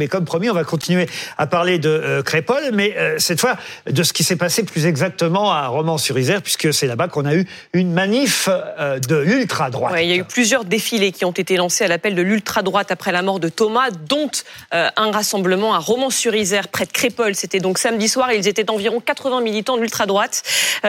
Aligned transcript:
Mais 0.00 0.08
comme 0.08 0.24
promis, 0.24 0.50
on 0.50 0.54
va 0.54 0.64
continuer 0.64 1.06
à 1.38 1.46
parler 1.46 1.78
de 1.78 1.88
euh, 1.88 2.20
Crépol, 2.24 2.60
mais 2.72 2.96
euh, 2.96 3.14
cette 3.18 3.40
fois 3.40 3.56
de 3.88 4.02
ce 4.02 4.12
qui 4.12 4.24
s'est 4.24 4.34
passé 4.34 4.64
plus 4.64 4.86
exactement 4.86 5.52
à 5.52 5.68
Romans-sur-Isère, 5.68 6.42
puisque 6.42 6.74
c'est 6.74 6.88
là-bas 6.88 7.06
qu'on 7.06 7.24
a 7.24 7.36
eu 7.36 7.46
une 7.74 7.92
manif 7.92 8.48
euh, 8.48 8.98
de 8.98 9.14
l'ultra-droite. 9.14 9.94
Il 10.02 10.08
y 10.08 10.12
a 10.12 10.16
eu 10.16 10.24
plusieurs 10.24 10.64
défilés 10.64 11.12
qui 11.12 11.24
ont 11.24 11.30
été 11.30 11.56
lancés 11.56 11.84
à 11.84 11.86
l'appel 11.86 12.16
de 12.16 12.22
l'ultra-droite 12.22 12.90
après 12.90 13.12
la 13.12 13.22
mort 13.22 13.38
de 13.38 13.48
Thomas, 13.48 13.90
dont 13.92 14.32
euh, 14.74 14.88
un 14.96 15.12
rassemblement 15.12 15.74
à 15.74 15.78
Romans-sur-Isère, 15.78 16.66
près 16.66 16.86
de 16.86 16.90
Crépol. 16.90 17.36
C'était 17.36 17.60
donc 17.60 17.78
samedi 17.78 18.08
soir. 18.08 18.32
Ils 18.32 18.48
étaient 18.48 18.72
environ 18.72 18.98
80 18.98 19.42
militants 19.42 19.76
de 19.76 19.82
l'ultra-droite. 19.82 20.42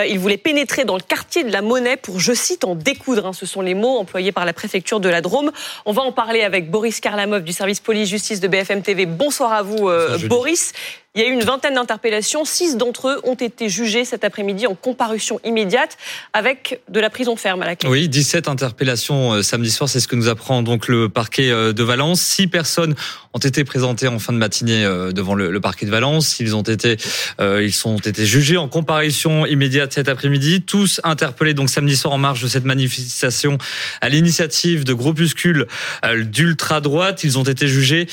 Ils 0.09 0.17
voulaient 0.17 0.37
pénétrer 0.37 0.83
dans 0.83 0.95
le 0.95 1.03
quartier 1.03 1.43
de 1.43 1.51
la 1.51 1.61
Monnaie 1.61 1.95
pour, 1.97 2.19
je 2.19 2.33
cite, 2.33 2.63
en 2.63 2.73
découdre. 2.73 3.27
hein. 3.27 3.33
Ce 3.33 3.45
sont 3.45 3.61
les 3.61 3.75
mots 3.75 3.99
employés 3.99 4.31
par 4.31 4.45
la 4.45 4.53
préfecture 4.53 4.99
de 4.99 5.09
la 5.09 5.21
Drôme. 5.21 5.51
On 5.85 5.91
va 5.93 6.01
en 6.01 6.11
parler 6.11 6.41
avec 6.41 6.71
Boris 6.71 6.99
Karlamov 6.99 7.43
du 7.43 7.53
service 7.53 7.81
police-justice 7.81 8.39
de 8.39 8.47
BFM 8.47 8.81
TV. 8.81 8.94
Bonsoir 9.05 9.51
à 9.51 9.61
vous, 9.61 9.89
euh. 9.89 10.17
Boris. 10.27 10.71
Il 11.15 11.21
y 11.21 11.25
a 11.25 11.29
eu 11.29 11.31
une 11.31 11.45
vingtaine 11.45 11.75
d'interpellations. 11.75 12.43
Six 12.43 12.75
d'entre 12.75 13.07
eux 13.07 13.21
ont 13.23 13.35
été 13.35 13.69
jugés 13.69 14.03
cet 14.03 14.25
après-midi 14.25 14.67
en 14.67 14.75
comparution 14.75 15.39
immédiate 15.45 15.97
avec 16.33 16.81
de 16.89 16.99
la 16.99 17.09
prison 17.09 17.37
ferme 17.37 17.61
à 17.61 17.65
la 17.65 17.77
clé. 17.77 17.89
Oui, 17.89 18.09
17 18.09 18.49
interpellations 18.49 19.31
euh, 19.31 19.41
samedi 19.41 19.71
soir, 19.71 19.87
c'est 19.87 20.01
ce 20.01 20.09
que 20.09 20.17
nous 20.17 20.27
apprend 20.27 20.61
donc 20.61 20.89
le 20.89 21.07
parquet 21.07 21.51
euh, 21.51 21.71
de 21.71 21.83
Valence. 21.83 22.19
Six 22.19 22.47
personnes 22.47 22.95
ont 23.31 23.39
été 23.39 23.63
présentées 23.63 24.09
en 24.09 24.19
fin 24.19 24.33
de 24.33 24.37
matinée 24.37 24.83
euh, 24.83 25.13
devant 25.13 25.35
le, 25.35 25.57
parquet 25.61 25.85
de 25.85 25.91
Valence. 25.91 26.41
Ils 26.41 26.53
ont 26.53 26.63
été, 26.63 26.97
ils 27.39 27.73
été 28.05 28.25
jugés 28.25 28.57
en 28.57 28.67
comparution 28.67 29.45
immédiate 29.45 29.93
cet 29.93 30.09
après-midi. 30.09 30.63
Tous 30.63 30.99
interpellés 31.05 31.53
donc 31.53 31.69
samedi 31.69 31.95
soir 31.95 32.13
en 32.13 32.17
marge 32.17 32.43
de 32.43 32.49
cette 32.49 32.65
manifestation 32.65 33.57
à 34.01 34.09
l'initiative 34.09 34.83
de 34.83 34.93
groupuscules 34.93 35.65
d'ultra 36.23 36.81
droite. 36.81 37.23
Ils 37.23 37.39
ont 37.39 37.43
été 37.43 37.67
jugés 37.67 38.07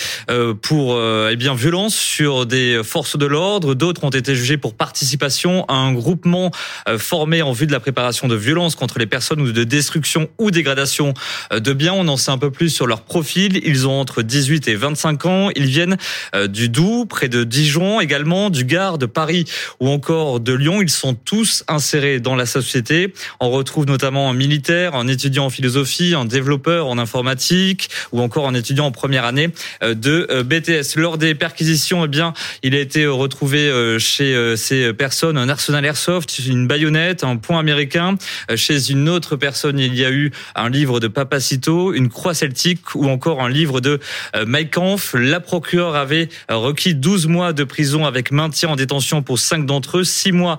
pour 0.62 1.00
eh 1.00 1.36
bien 1.36 1.54
violence 1.54 1.94
sur 1.94 2.46
des 2.46 2.82
forces 2.92 3.16
de 3.16 3.24
l'ordre. 3.24 3.74
D'autres 3.74 4.04
ont 4.04 4.10
été 4.10 4.34
jugés 4.34 4.58
pour 4.58 4.74
participation 4.74 5.64
à 5.64 5.72
un 5.72 5.94
groupement 5.94 6.50
euh, 6.86 6.98
formé 6.98 7.40
en 7.40 7.52
vue 7.52 7.66
de 7.66 7.72
la 7.72 7.80
préparation 7.80 8.28
de 8.28 8.34
violences 8.34 8.74
contre 8.74 8.98
les 8.98 9.06
personnes 9.06 9.40
ou 9.40 9.50
de 9.50 9.64
destruction 9.64 10.28
ou 10.38 10.50
dégradation 10.50 11.14
euh, 11.54 11.58
de 11.58 11.72
biens. 11.72 11.94
On 11.94 12.06
en 12.08 12.18
sait 12.18 12.32
un 12.32 12.36
peu 12.36 12.50
plus 12.50 12.68
sur 12.68 12.86
leur 12.86 13.00
profil. 13.00 13.62
Ils 13.64 13.88
ont 13.88 13.98
entre 13.98 14.20
18 14.20 14.68
et 14.68 14.74
25 14.74 15.24
ans. 15.24 15.48
Ils 15.56 15.64
viennent 15.64 15.96
euh, 16.34 16.48
du 16.48 16.68
Doubs, 16.68 17.06
près 17.06 17.30
de 17.30 17.44
Dijon, 17.44 17.98
également 17.98 18.50
du 18.50 18.66
Gard, 18.66 18.98
de 18.98 19.06
Paris 19.06 19.46
ou 19.80 19.88
encore 19.88 20.38
de 20.38 20.52
Lyon. 20.52 20.82
Ils 20.82 20.90
sont 20.90 21.14
tous 21.14 21.64
insérés 21.68 22.20
dans 22.20 22.36
la 22.36 22.44
société. 22.44 23.14
On 23.40 23.50
retrouve 23.50 23.86
notamment 23.86 24.28
un 24.28 24.34
militaire, 24.34 24.96
un 24.96 25.08
étudiant 25.08 25.46
en 25.46 25.50
philosophie, 25.50 26.12
un 26.14 26.26
développeur 26.26 26.88
en 26.88 26.98
informatique 26.98 27.88
ou 28.12 28.20
encore 28.20 28.46
un 28.46 28.52
étudiant 28.52 28.84
en 28.84 28.92
première 28.92 29.24
année 29.24 29.48
de 29.80 30.42
BTS. 30.42 31.00
Lors 31.00 31.16
des 31.16 31.34
perquisitions, 31.34 32.04
eh 32.04 32.08
bien, 32.08 32.34
il 32.62 32.74
a 32.74 32.81
été 32.82 33.04
euh, 33.04 33.12
retrouvé 33.12 33.58
euh, 33.68 33.98
chez 33.98 34.34
euh, 34.34 34.56
ces 34.56 34.92
personnes 34.92 35.38
un 35.38 35.48
arsenal 35.48 35.84
airsoft, 35.84 36.38
une 36.46 36.66
baïonnette, 36.66 37.24
un 37.24 37.36
point 37.36 37.58
américain. 37.58 38.16
Chez 38.54 38.90
une 38.90 39.08
autre 39.08 39.36
personne, 39.36 39.78
il 39.78 39.94
y 39.94 40.04
a 40.04 40.10
eu 40.10 40.30
un 40.54 40.68
livre 40.68 41.00
de 41.00 41.08
Papacito, 41.08 41.94
une 41.94 42.08
croix 42.08 42.34
celtique 42.34 42.94
ou 42.94 43.08
encore 43.08 43.42
un 43.42 43.48
livre 43.48 43.80
de 43.80 44.00
Mein 44.46 44.68
Kampf. 44.68 45.14
La 45.14 45.40
procureure 45.40 45.94
avait 45.94 46.28
requis 46.48 46.94
12 46.94 47.28
mois 47.28 47.52
de 47.52 47.64
prison 47.64 48.04
avec 48.04 48.30
maintien 48.30 48.68
en 48.70 48.76
détention 48.76 49.22
pour 49.22 49.38
cinq 49.38 49.66
d'entre 49.66 49.98
eux, 49.98 50.04
six 50.04 50.32
mois 50.32 50.58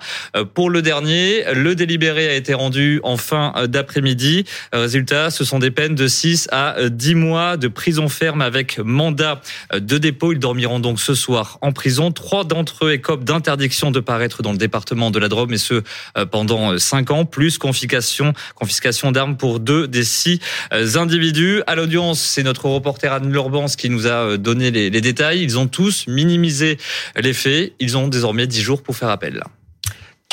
pour 0.53 0.69
le 0.69 0.81
dernier. 0.81 1.43
Le 1.53 1.75
délibéré 1.75 2.29
a 2.29 2.35
été 2.35 2.53
rendu 2.53 2.99
en 3.03 3.17
fin 3.17 3.53
d'après-midi. 3.67 4.45
Résultat, 4.71 5.29
ce 5.29 5.43
sont 5.43 5.59
des 5.59 5.71
peines 5.71 5.95
de 5.95 6.07
6 6.07 6.47
à 6.51 6.77
euh, 6.77 6.89
10 6.89 7.15
mois 7.15 7.57
de 7.57 7.67
prison 7.67 8.07
ferme 8.07 8.41
avec 8.41 8.79
mandat 8.79 9.41
de 9.73 9.97
dépôt. 9.97 10.31
Ils 10.31 10.39
dormiront 10.39 10.79
donc 10.79 10.99
ce 10.99 11.13
soir 11.13 11.57
en 11.61 11.71
prison. 11.71 12.02
Trois 12.11 12.43
d'entre 12.43 12.85
eux 12.85 12.93
écopent 12.93 13.23
d'interdiction 13.23 13.91
de 13.91 13.99
paraître 13.99 14.41
dans 14.41 14.51
le 14.51 14.57
département 14.57 15.11
de 15.11 15.19
la 15.19 15.29
Drôme 15.29 15.53
et 15.53 15.57
ce 15.57 15.83
euh, 16.17 16.25
pendant 16.25 16.77
5 16.77 17.11
ans, 17.11 17.25
plus 17.25 17.57
confiscation, 17.57 18.33
confiscation 18.55 19.11
d'armes 19.11 19.37
pour 19.37 19.59
deux 19.59 19.87
des 19.87 20.03
six 20.03 20.39
euh, 20.73 20.95
individus. 20.95 21.61
À 21.67 21.75
l'audience, 21.75 22.19
c'est 22.19 22.43
notre 22.43 22.65
reporter 22.65 23.11
Anne 23.11 23.31
Lurbans 23.31 23.67
qui 23.67 23.89
nous 23.89 24.07
a 24.07 24.11
euh, 24.11 24.37
donné 24.37 24.71
les, 24.71 24.89
les 24.89 25.01
détails. 25.01 25.41
Ils 25.41 25.57
ont 25.57 25.67
tous 25.67 26.07
minimisé 26.07 26.77
les 27.15 27.33
faits. 27.33 27.73
Ils 27.79 27.97
ont 27.97 28.07
désormais 28.07 28.47
10 28.47 28.61
jours 28.61 28.83
pour 28.83 28.95
faire 28.95 29.09
appel. 29.09 29.43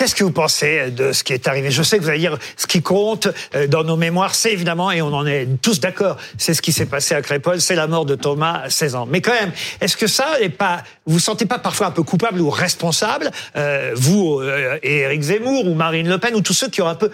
Qu'est-ce 0.01 0.15
que 0.15 0.25
vous 0.25 0.33
pensez 0.33 0.91
de 0.91 1.13
ce 1.13 1.23
qui 1.23 1.35
est 1.35 1.47
arrivé? 1.47 1.71
Je 1.71 1.83
sais 1.83 1.99
que 1.99 2.03
vous 2.03 2.09
allez 2.09 2.21
dire 2.21 2.39
ce 2.57 2.67
qui 2.67 2.81
compte 2.81 3.29
euh, 3.55 3.67
dans 3.67 3.85
nos 3.85 3.99
mémoires, 3.99 4.35
c'est 4.35 4.51
évidemment, 4.51 4.91
et 4.91 5.03
on 5.03 5.13
en 5.13 5.27
est 5.27 5.47
tous 5.61 5.79
d'accord, 5.79 6.17
c'est 6.39 6.55
ce 6.55 6.63
qui 6.63 6.73
s'est 6.73 6.87
passé 6.87 7.15
à 7.15 7.21
Crépol, 7.21 7.61
c'est 7.61 7.75
la 7.75 7.87
mort 7.87 8.07
de 8.07 8.15
Thomas 8.15 8.63
à 8.65 8.71
16 8.71 8.95
ans. 8.95 9.07
Mais 9.07 9.21
quand 9.21 9.35
même, 9.35 9.53
est-ce 9.83 9.99
que 9.99 10.07
ça 10.07 10.39
n'est 10.41 10.49
pas, 10.49 10.85
vous 11.05 11.13
vous 11.13 11.19
sentez 11.19 11.45
pas 11.45 11.59
parfois 11.59 11.89
un 11.89 11.91
peu 11.91 12.03
coupable 12.03 12.41
ou 12.41 12.49
responsable, 12.49 13.31
euh, 13.57 13.93
vous 13.95 14.41
euh, 14.41 14.79
et 14.83 15.01
Éric 15.01 15.21
Zemmour 15.21 15.67
ou 15.67 15.75
Marine 15.75 16.09
Le 16.09 16.17
Pen 16.17 16.35
ou 16.35 16.41
tous 16.41 16.55
ceux 16.55 16.71
qui 16.71 16.81
ont 16.81 16.89
un 16.89 16.95
peu 16.95 17.11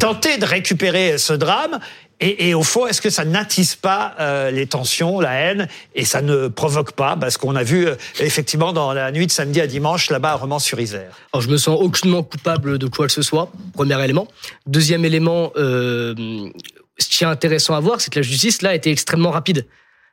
tenté 0.00 0.38
de 0.38 0.44
récupérer 0.44 1.18
ce 1.18 1.34
drame 1.34 1.78
et, 2.24 2.54
au 2.54 2.62
fond, 2.62 2.86
est-ce 2.86 3.00
que 3.00 3.10
ça 3.10 3.24
n'attise 3.24 3.74
pas 3.74 4.14
euh, 4.20 4.52
les 4.52 4.66
tensions, 4.68 5.18
la 5.18 5.32
haine, 5.32 5.68
et 5.96 6.04
ça 6.04 6.22
ne 6.22 6.46
provoque 6.46 6.92
pas, 6.92 7.16
parce 7.16 7.36
qu'on 7.36 7.56
a 7.56 7.64
vu 7.64 7.88
euh, 7.88 7.96
effectivement 8.20 8.72
dans 8.72 8.92
la 8.92 9.10
nuit 9.10 9.26
de 9.26 9.32
samedi 9.32 9.60
à 9.60 9.66
dimanche 9.66 10.08
là-bas 10.08 10.30
à 10.30 10.34
Romans-sur-Isère. 10.36 11.18
Alors, 11.32 11.42
je 11.42 11.48
me 11.48 11.56
sens 11.56 11.80
aucunement 11.80 12.22
coupable 12.22 12.78
de 12.78 12.86
quoi 12.86 13.06
que 13.06 13.12
ce 13.12 13.22
soit. 13.22 13.50
Premier 13.74 14.02
élément. 14.04 14.28
Deuxième 14.66 15.04
élément, 15.04 15.52
euh, 15.56 16.14
ce 16.96 17.08
qui 17.08 17.24
est 17.24 17.26
intéressant 17.26 17.74
à 17.74 17.80
voir, 17.80 18.00
c'est 18.00 18.12
que 18.12 18.20
la 18.20 18.22
justice 18.22 18.62
là 18.62 18.70
a 18.70 18.74
été 18.74 18.92
extrêmement 18.92 19.32
rapide. 19.32 19.66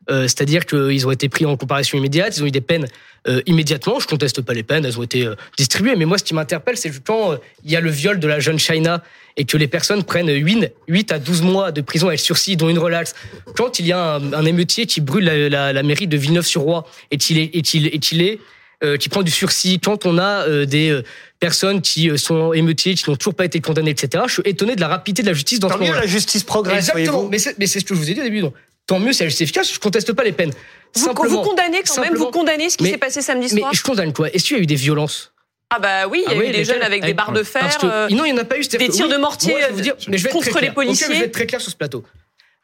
Euh, 0.09 0.23
C'est-à-dire 0.23 0.65
qu'ils 0.65 1.05
ont 1.07 1.11
été 1.11 1.29
pris 1.29 1.45
en 1.45 1.55
comparaison 1.57 1.97
immédiate, 1.97 2.35
ils 2.37 2.43
ont 2.43 2.47
eu 2.47 2.51
des 2.51 2.61
peines 2.61 2.87
euh, 3.27 3.41
immédiatement. 3.45 3.99
Je 3.99 4.07
conteste 4.07 4.41
pas 4.41 4.53
les 4.53 4.63
peines, 4.63 4.85
elles 4.85 4.97
ont 4.97 5.03
été 5.03 5.25
euh, 5.25 5.35
distribuées. 5.57 5.95
Mais 5.95 6.05
moi, 6.05 6.17
ce 6.17 6.23
qui 6.23 6.33
m'interpelle, 6.33 6.77
c'est 6.77 6.91
quand 7.03 7.37
il 7.63 7.71
y 7.71 7.75
a 7.75 7.81
le 7.81 7.89
viol 7.91 8.19
de 8.19 8.27
la 8.27 8.39
jeune 8.39 8.57
Shaina 8.59 9.03
et 9.37 9.45
que 9.45 9.55
les 9.57 9.67
personnes 9.67 10.03
prennent 10.03 10.31
8, 10.33 10.71
8 10.87 11.11
à 11.11 11.19
12 11.19 11.41
mois 11.43 11.71
de 11.71 11.81
prison 11.81 12.07
avec 12.07 12.19
sursis, 12.19 12.57
dont 12.57 12.69
une 12.69 12.79
relaxe. 12.79 13.13
Quand 13.55 13.79
il 13.79 13.85
y 13.87 13.91
a 13.91 14.15
un, 14.15 14.33
un 14.33 14.45
émeutier 14.45 14.85
qui 14.85 15.01
brûle 15.01 15.25
la, 15.25 15.49
la- 15.49 15.73
la 15.73 15.83
mairie 15.83 16.07
de 16.07 16.17
Villeneuve-sur-Roi 16.17 16.85
et 17.11 17.17
qu'il 17.17 17.37
est, 17.37 17.49
et 17.55 17.61
qu'il- 17.61 17.87
et 17.87 17.99
qu'il 17.99 18.21
est 18.21 18.39
euh, 18.81 18.95
qui 18.95 19.09
prend 19.09 19.23
du 19.23 19.31
sursis, 19.31 19.77
quand 19.81 20.05
on 20.05 20.17
a 20.17 20.47
euh, 20.47 20.65
des 20.65 20.89
euh, 20.89 21.03
personnes 21.41 21.81
qui 21.81 22.17
sont 22.17 22.53
émeutiers, 22.53 22.95
qui 22.95 23.09
n'ont 23.09 23.17
toujours 23.17 23.35
pas 23.35 23.43
été 23.43 23.59
condamnées, 23.59 23.91
etc., 23.91 24.23
je 24.27 24.33
suis 24.35 24.41
étonné 24.45 24.77
de 24.77 24.81
la 24.81 24.87
rapidité 24.87 25.21
de 25.21 25.27
la 25.27 25.33
justice 25.33 25.59
dans 25.59 25.67
Tant 25.67 25.77
ce 25.77 25.83
mieux, 25.83 25.93
la 25.93 26.05
justice 26.07 26.43
progresse, 26.45 26.87
Exactement, 26.89 27.27
mais 27.29 27.39
c'est 27.39 27.59
mais 27.59 27.67
c'est 27.67 27.81
ce 27.81 27.85
que 27.85 27.93
je 27.93 27.99
vous 27.99 28.09
ai 28.09 28.13
dit 28.13 28.21
au 28.21 28.23
début. 28.23 28.39
Donc, 28.39 28.53
tant 28.89 28.99
mieux 28.99 29.13
si 29.13 29.23
justice 29.23 29.41
est 29.41 29.43
efficace, 29.45 29.73
je 29.73 29.79
conteste 29.79 30.11
pas 30.13 30.23
les 30.23 30.31
peines. 30.31 30.51
Vous, 30.95 31.05
Simplement- 31.05 31.43
vous 31.43 31.47
condamnez 31.49 31.83
quand 31.87 32.01
même, 32.01 32.15
vous 32.15 32.31
condamnez 32.31 32.69
ce 32.71 32.77
qui 32.77 32.85
Mais- 32.85 32.91
s'est 32.91 32.97
passé 32.97 33.21
samedi 33.21 33.53
Mais 33.53 33.61
soir 33.61 33.73
je 33.73 33.83
condamne 33.83 34.11
quoi? 34.13 34.29
Est-ce 34.31 34.43
qu'il 34.45 34.57
y 34.57 34.59
a 34.59 34.63
eu 34.63 34.65
des 34.65 34.75
violences? 34.75 35.31
Ah 35.69 35.77
bah 35.77 36.07
oui, 36.07 36.23
il 36.25 36.31
y 36.31 36.33
a 36.33 36.37
Ah 36.37 36.39
oui, 36.41 36.49
eu 36.49 36.51
des 36.51 36.63
jeunes 36.65 36.81
avec 36.81 37.05
des 37.05 37.13
barres 37.13 37.31
de 37.31 37.43
fer. 37.43 37.61
Parce 37.61 37.77
que, 37.77 37.85
euh, 37.85 38.07
non, 38.09 38.25
il 38.25 38.33
n'y 38.33 38.39
en 38.39 38.41
a 38.41 38.45
pas 38.45 38.57
eu. 38.57 38.61
des 38.61 38.89
tirs 38.89 39.05
oui, 39.05 39.11
de 39.13 39.17
mortier, 39.17 39.51
moi, 39.51 39.59
je 39.61 39.65
vais 39.67 39.71
vous 39.73 39.81
dire, 39.81 39.93
mais 40.07 40.17
je 40.17 40.23
vais 40.23 40.29
être 40.29 40.33
contre 40.33 40.59
les 40.59 40.71
policiers. 40.71 41.05
je 41.07 41.11
vais 41.19 41.25
être 41.25 41.31
très 41.31 41.45
clair 41.45 41.61
sur 41.61 41.69
ce 41.71 41.75
plateau. 41.77 42.03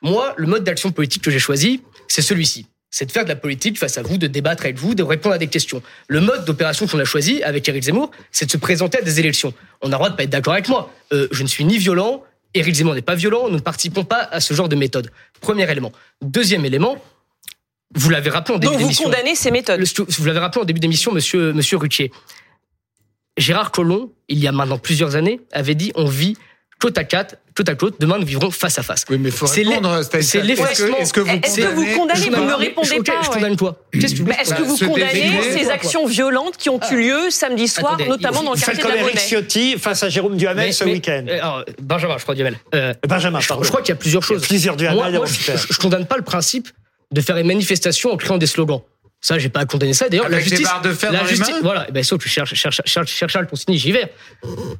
Moi, 0.01 0.33
le 0.37 0.47
mode 0.47 0.63
d'action 0.63 0.91
politique 0.91 1.21
que 1.23 1.29
j'ai 1.29 1.37
choisi, 1.39 1.81
c'est 2.07 2.23
celui-ci. 2.23 2.65
C'est 2.89 3.05
de 3.05 3.11
faire 3.11 3.23
de 3.25 3.29
la 3.29 3.35
politique 3.35 3.77
face 3.77 3.97
à 3.99 4.01
vous, 4.01 4.17
de 4.17 4.25
débattre 4.27 4.63
avec 4.63 4.77
vous, 4.77 4.95
de 4.95 5.03
répondre 5.03 5.35
à 5.35 5.37
des 5.37 5.47
questions. 5.47 5.83
Le 6.07 6.19
mode 6.21 6.45
d'opération 6.45 6.87
qu'on 6.87 6.97
a 6.99 7.05
choisi 7.05 7.43
avec 7.43 7.67
Éric 7.69 7.83
Zemmour, 7.83 8.09
c'est 8.31 8.45
de 8.47 8.51
se 8.51 8.57
présenter 8.57 8.97
à 8.97 9.01
des 9.01 9.19
élections. 9.19 9.53
On 9.81 9.87
a 9.87 9.89
le 9.91 9.95
droit 9.97 10.09
de 10.09 10.15
pas 10.15 10.23
être 10.23 10.29
d'accord 10.31 10.53
avec 10.53 10.67
moi. 10.69 10.91
Euh, 11.13 11.27
je 11.31 11.43
ne 11.43 11.47
suis 11.47 11.63
ni 11.65 11.77
violent, 11.77 12.23
Éric 12.55 12.75
Zemmour 12.75 12.95
n'est 12.95 13.01
pas 13.01 13.15
violent, 13.15 13.47
nous 13.49 13.55
ne 13.55 13.59
participons 13.59 14.05
pas 14.05 14.27
à 14.31 14.39
ce 14.39 14.53
genre 14.53 14.69
de 14.69 14.75
méthode. 14.75 15.11
Premier 15.41 15.69
élément. 15.69 15.91
Deuxième 16.21 16.65
élément, 16.65 16.97
vous 17.93 18.09
l'avez 18.09 18.29
rappelé 18.29 18.55
en 18.55 18.57
début 18.59 18.71
Donc 18.71 18.75
vous 18.81 18.87
d'émission. 18.87 19.05
condamnez 19.05 19.35
ces 19.35 19.51
méthodes. 19.51 19.83
Vous 20.09 20.25
l'avez 20.25 20.39
rappelé 20.39 20.61
en 20.61 20.65
début 20.65 20.79
d'émission, 20.79 21.11
monsieur, 21.11 21.53
monsieur 21.53 21.77
Ruquier. 21.77 22.11
Gérard 23.37 23.71
Collomb, 23.71 24.11
il 24.29 24.39
y 24.39 24.47
a 24.47 24.51
maintenant 24.53 24.77
plusieurs 24.77 25.15
années, 25.17 25.41
avait 25.51 25.75
dit 25.75 25.91
on 25.95 26.05
vit 26.05 26.37
côte 26.85 26.97
à 26.99 27.03
côte, 27.03 27.35
côte 27.55 27.69
à 27.69 27.75
côte, 27.75 27.95
demain 27.99 28.17
nous 28.19 28.25
vivrons 28.25 28.51
face 28.51 28.77
à 28.77 28.83
face. 28.83 29.05
Oui, 29.09 29.17
mais 29.19 29.31
faut 29.31 29.47
C'est 29.47 29.63
répondre. 29.63 29.97
l'e- 29.97 30.03
c'est- 30.03 30.21
c'est 30.21 30.37
est-ce 30.37 30.43
que- 30.43 30.47
l'effacement. 30.47 30.97
Est-ce 30.97 31.13
que 31.13 31.19
vous 31.21 31.29
Est-ce 31.29 31.55
que 31.61 31.67
vous 31.67 31.85
condamnez- 31.97 32.29
Vous 32.29 32.43
ne 32.45 32.53
répondez 32.53 32.99
pas, 33.03 33.21
Je 33.23 33.29
condamne 33.29 33.57
quoi? 33.57 33.77
Est-ce 33.93 34.53
que 34.53 34.61
vous 34.63 34.77
se 34.77 34.85
condamnez 34.85 35.31
ces 35.53 35.63
quoi. 35.63 35.73
actions 35.73 36.05
violentes 36.05 36.57
qui 36.57 36.69
ont 36.69 36.79
eu 36.91 36.95
lieu 36.95 37.29
samedi 37.29 37.67
soir, 37.67 37.93
Attendez, 37.93 38.07
notamment 38.09 38.39
vous- 38.39 38.45
dans 38.45 38.53
le 38.53 38.59
quartier 38.59 38.83
de 38.83 38.87
la 38.89 39.01
Monnaie 39.01 39.17
Ciotti 39.17 39.77
face 39.79 40.03
à 40.03 40.09
Jérôme 40.09 40.37
Duhamel 40.37 40.67
Mais- 40.67 40.71
ce 40.71 40.83
mais- 40.83 40.91
week-end. 40.93 41.25
euh, 41.27 41.33
alors, 41.41 41.65
Benjamin, 41.81 42.17
je 42.17 42.23
crois 42.23 42.35
Duhamel. 42.35 42.55
Euh, 42.75 42.93
Benjamin, 43.07 43.39
je, 43.39 43.47
pardon. 43.47 43.63
je 43.63 43.69
crois 43.69 43.81
qu'il 43.81 43.89
y 43.89 43.93
a 43.93 43.99
plusieurs 43.99 44.23
choses. 44.23 44.41
plusieurs 44.45 44.75
Duhamel 44.75 45.21
je 45.25 45.77
condamne 45.77 46.05
pas 46.05 46.17
le 46.17 46.23
principe 46.23 46.69
de 47.11 47.21
faire 47.21 47.37
une 47.37 47.47
manifestation 47.47 48.11
en 48.11 48.17
créant 48.17 48.37
des 48.37 48.47
slogans. 48.47 48.81
Ça, 49.25 49.39
j'ai 49.39 49.49
pas 49.49 49.61
à 49.61 49.65
condamner 49.65 49.93
ça. 49.93 50.07
D'ailleurs, 50.07 50.29
la 50.29 50.37
Avec 50.37 50.49
des 50.49 50.57
justice, 50.57 50.67
barres 50.67 50.83
de 50.83 50.93
fer 50.93 51.11
la 51.11 51.17
dans 51.17 51.25
les 51.25 51.31
justice, 51.31 51.55
mains 51.55 51.61
voilà. 51.63 51.87
Eh 51.89 51.91
Ben, 51.91 52.03
sauf 52.03 52.21
que 52.21 52.29
cherche, 52.29 52.53
cherche, 52.53 52.79
cherche, 52.85 53.09
cherche 53.11 53.33
Charles 53.33 53.47
Consigny, 53.47 53.79
j'y 53.79 53.91
vais. 53.91 54.13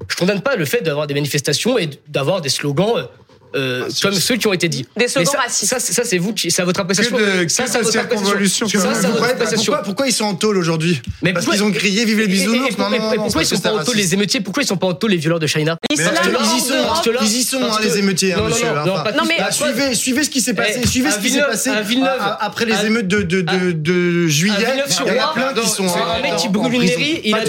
Je 0.08 0.16
condamne 0.16 0.42
pas 0.42 0.56
le 0.56 0.66
fait 0.66 0.82
d'avoir 0.82 1.08
des 1.08 1.16
manifestations 1.16 1.80
et 1.80 1.90
d'avoir 2.08 2.42
des 2.42 2.50
slogans. 2.50 3.08
Euh, 3.56 3.84
euh, 3.86 3.90
comme 4.02 4.14
ceux 4.14 4.36
qui 4.36 4.48
ont 4.48 4.54
été 4.54 4.68
dit. 4.70 4.86
Des 4.98 5.08
slogans 5.08 5.32
ça, 5.32 5.40
racistes. 5.40 5.70
Ça, 5.70 5.80
c'est- 5.80 5.94
ça, 5.94 6.04
c'est 6.04 6.18
vous, 6.18 6.34
qui- 6.34 6.52
c'est 6.52 6.62
à 6.62 6.66
votre 6.66 6.80
appréciation. 6.80 7.16
Que 7.16 7.44
de- 7.44 7.48
ça, 7.48 7.64
c'est 7.68 7.72
Ça, 7.72 7.80
c'est 7.84 7.98
à 7.98 8.02
même. 8.04 8.12
votre 8.22 9.10
Pourquoi, 9.12 9.28
appréciation. 9.30 9.72
pourquoi, 9.74 9.84
pourquoi 9.84 10.08
ils 10.08 10.14
sont 10.14 10.26
en 10.26 10.36
tôle 10.36 10.58
aujourd'hui 10.58 11.02
Mais 11.22 11.34
Parce 11.34 11.46
pourquoi- 11.46 11.58
qu'ils 11.60 11.68
ont 11.68 11.72
crié 11.72 12.06
Vive 12.06 12.18
les 12.20 12.24
Et- 12.24 12.28
et- 12.28 12.30
et- 12.30 12.34
bisounours 12.34 12.70
et- 12.76 12.82
Non, 12.82 12.90
non, 12.90 12.98
non, 13.00 13.16
pourquoi 13.16 13.42
ils 13.42 13.46
sont 13.46 13.60
pas 13.60 13.74
en 13.74 13.84
tôle 13.84 13.96
les 13.96 14.14
émeutiers 14.14 14.42
Pourquoi 14.42 14.64
ils 14.64 14.68
sont 14.68 14.78
pas 14.78 14.88
en 14.88 14.94
tôle 14.94 15.12
les 15.12 15.18
violeurs 15.18 15.40
de 15.40 15.48
China 15.48 15.78
ils 15.90 15.96
y 16.00 16.04
sont, 16.04 16.12
ils 17.22 17.38
y 17.38 17.44
sont, 17.44 17.64
hein, 17.64 17.78
les 17.82 17.98
émeutiers, 17.98 18.34
hein, 18.34 18.42
monsieur. 18.48 18.68
non, 18.86 18.96
hein, 18.98 19.04
bah, 19.06 19.52
suivez, 19.52 19.96
suivez 19.96 20.24
ce 20.24 20.30
qui 20.30 20.42
s'est 20.42 20.54
passé. 20.54 20.82
Eh, 20.84 20.88
suivez 20.88 21.10
à 21.10 21.12
ce 21.12 21.20
qui 21.20 21.30
s'est 21.30 21.82
Villeneuve, 21.84 22.18
passé 22.18 22.36
après 22.40 22.66
les 22.66 22.86
émeutes 22.86 23.08
de, 23.08 24.28
juillet. 24.28 24.54
Il 24.58 25.16
y 25.16 25.20
en 25.20 25.30
a 25.30 25.34
plein 25.34 25.54
qui 25.54 25.70
sont. 25.70 25.88
c'est 25.88 26.00
un 26.00 26.22
mec 26.22 26.34
en- 26.34 26.36
qui 26.38 26.48
en 26.48 26.52
brûle 26.52 26.74
une 26.74 26.82
mairie, 26.84 27.22
il 27.24 27.34
a 27.36 27.40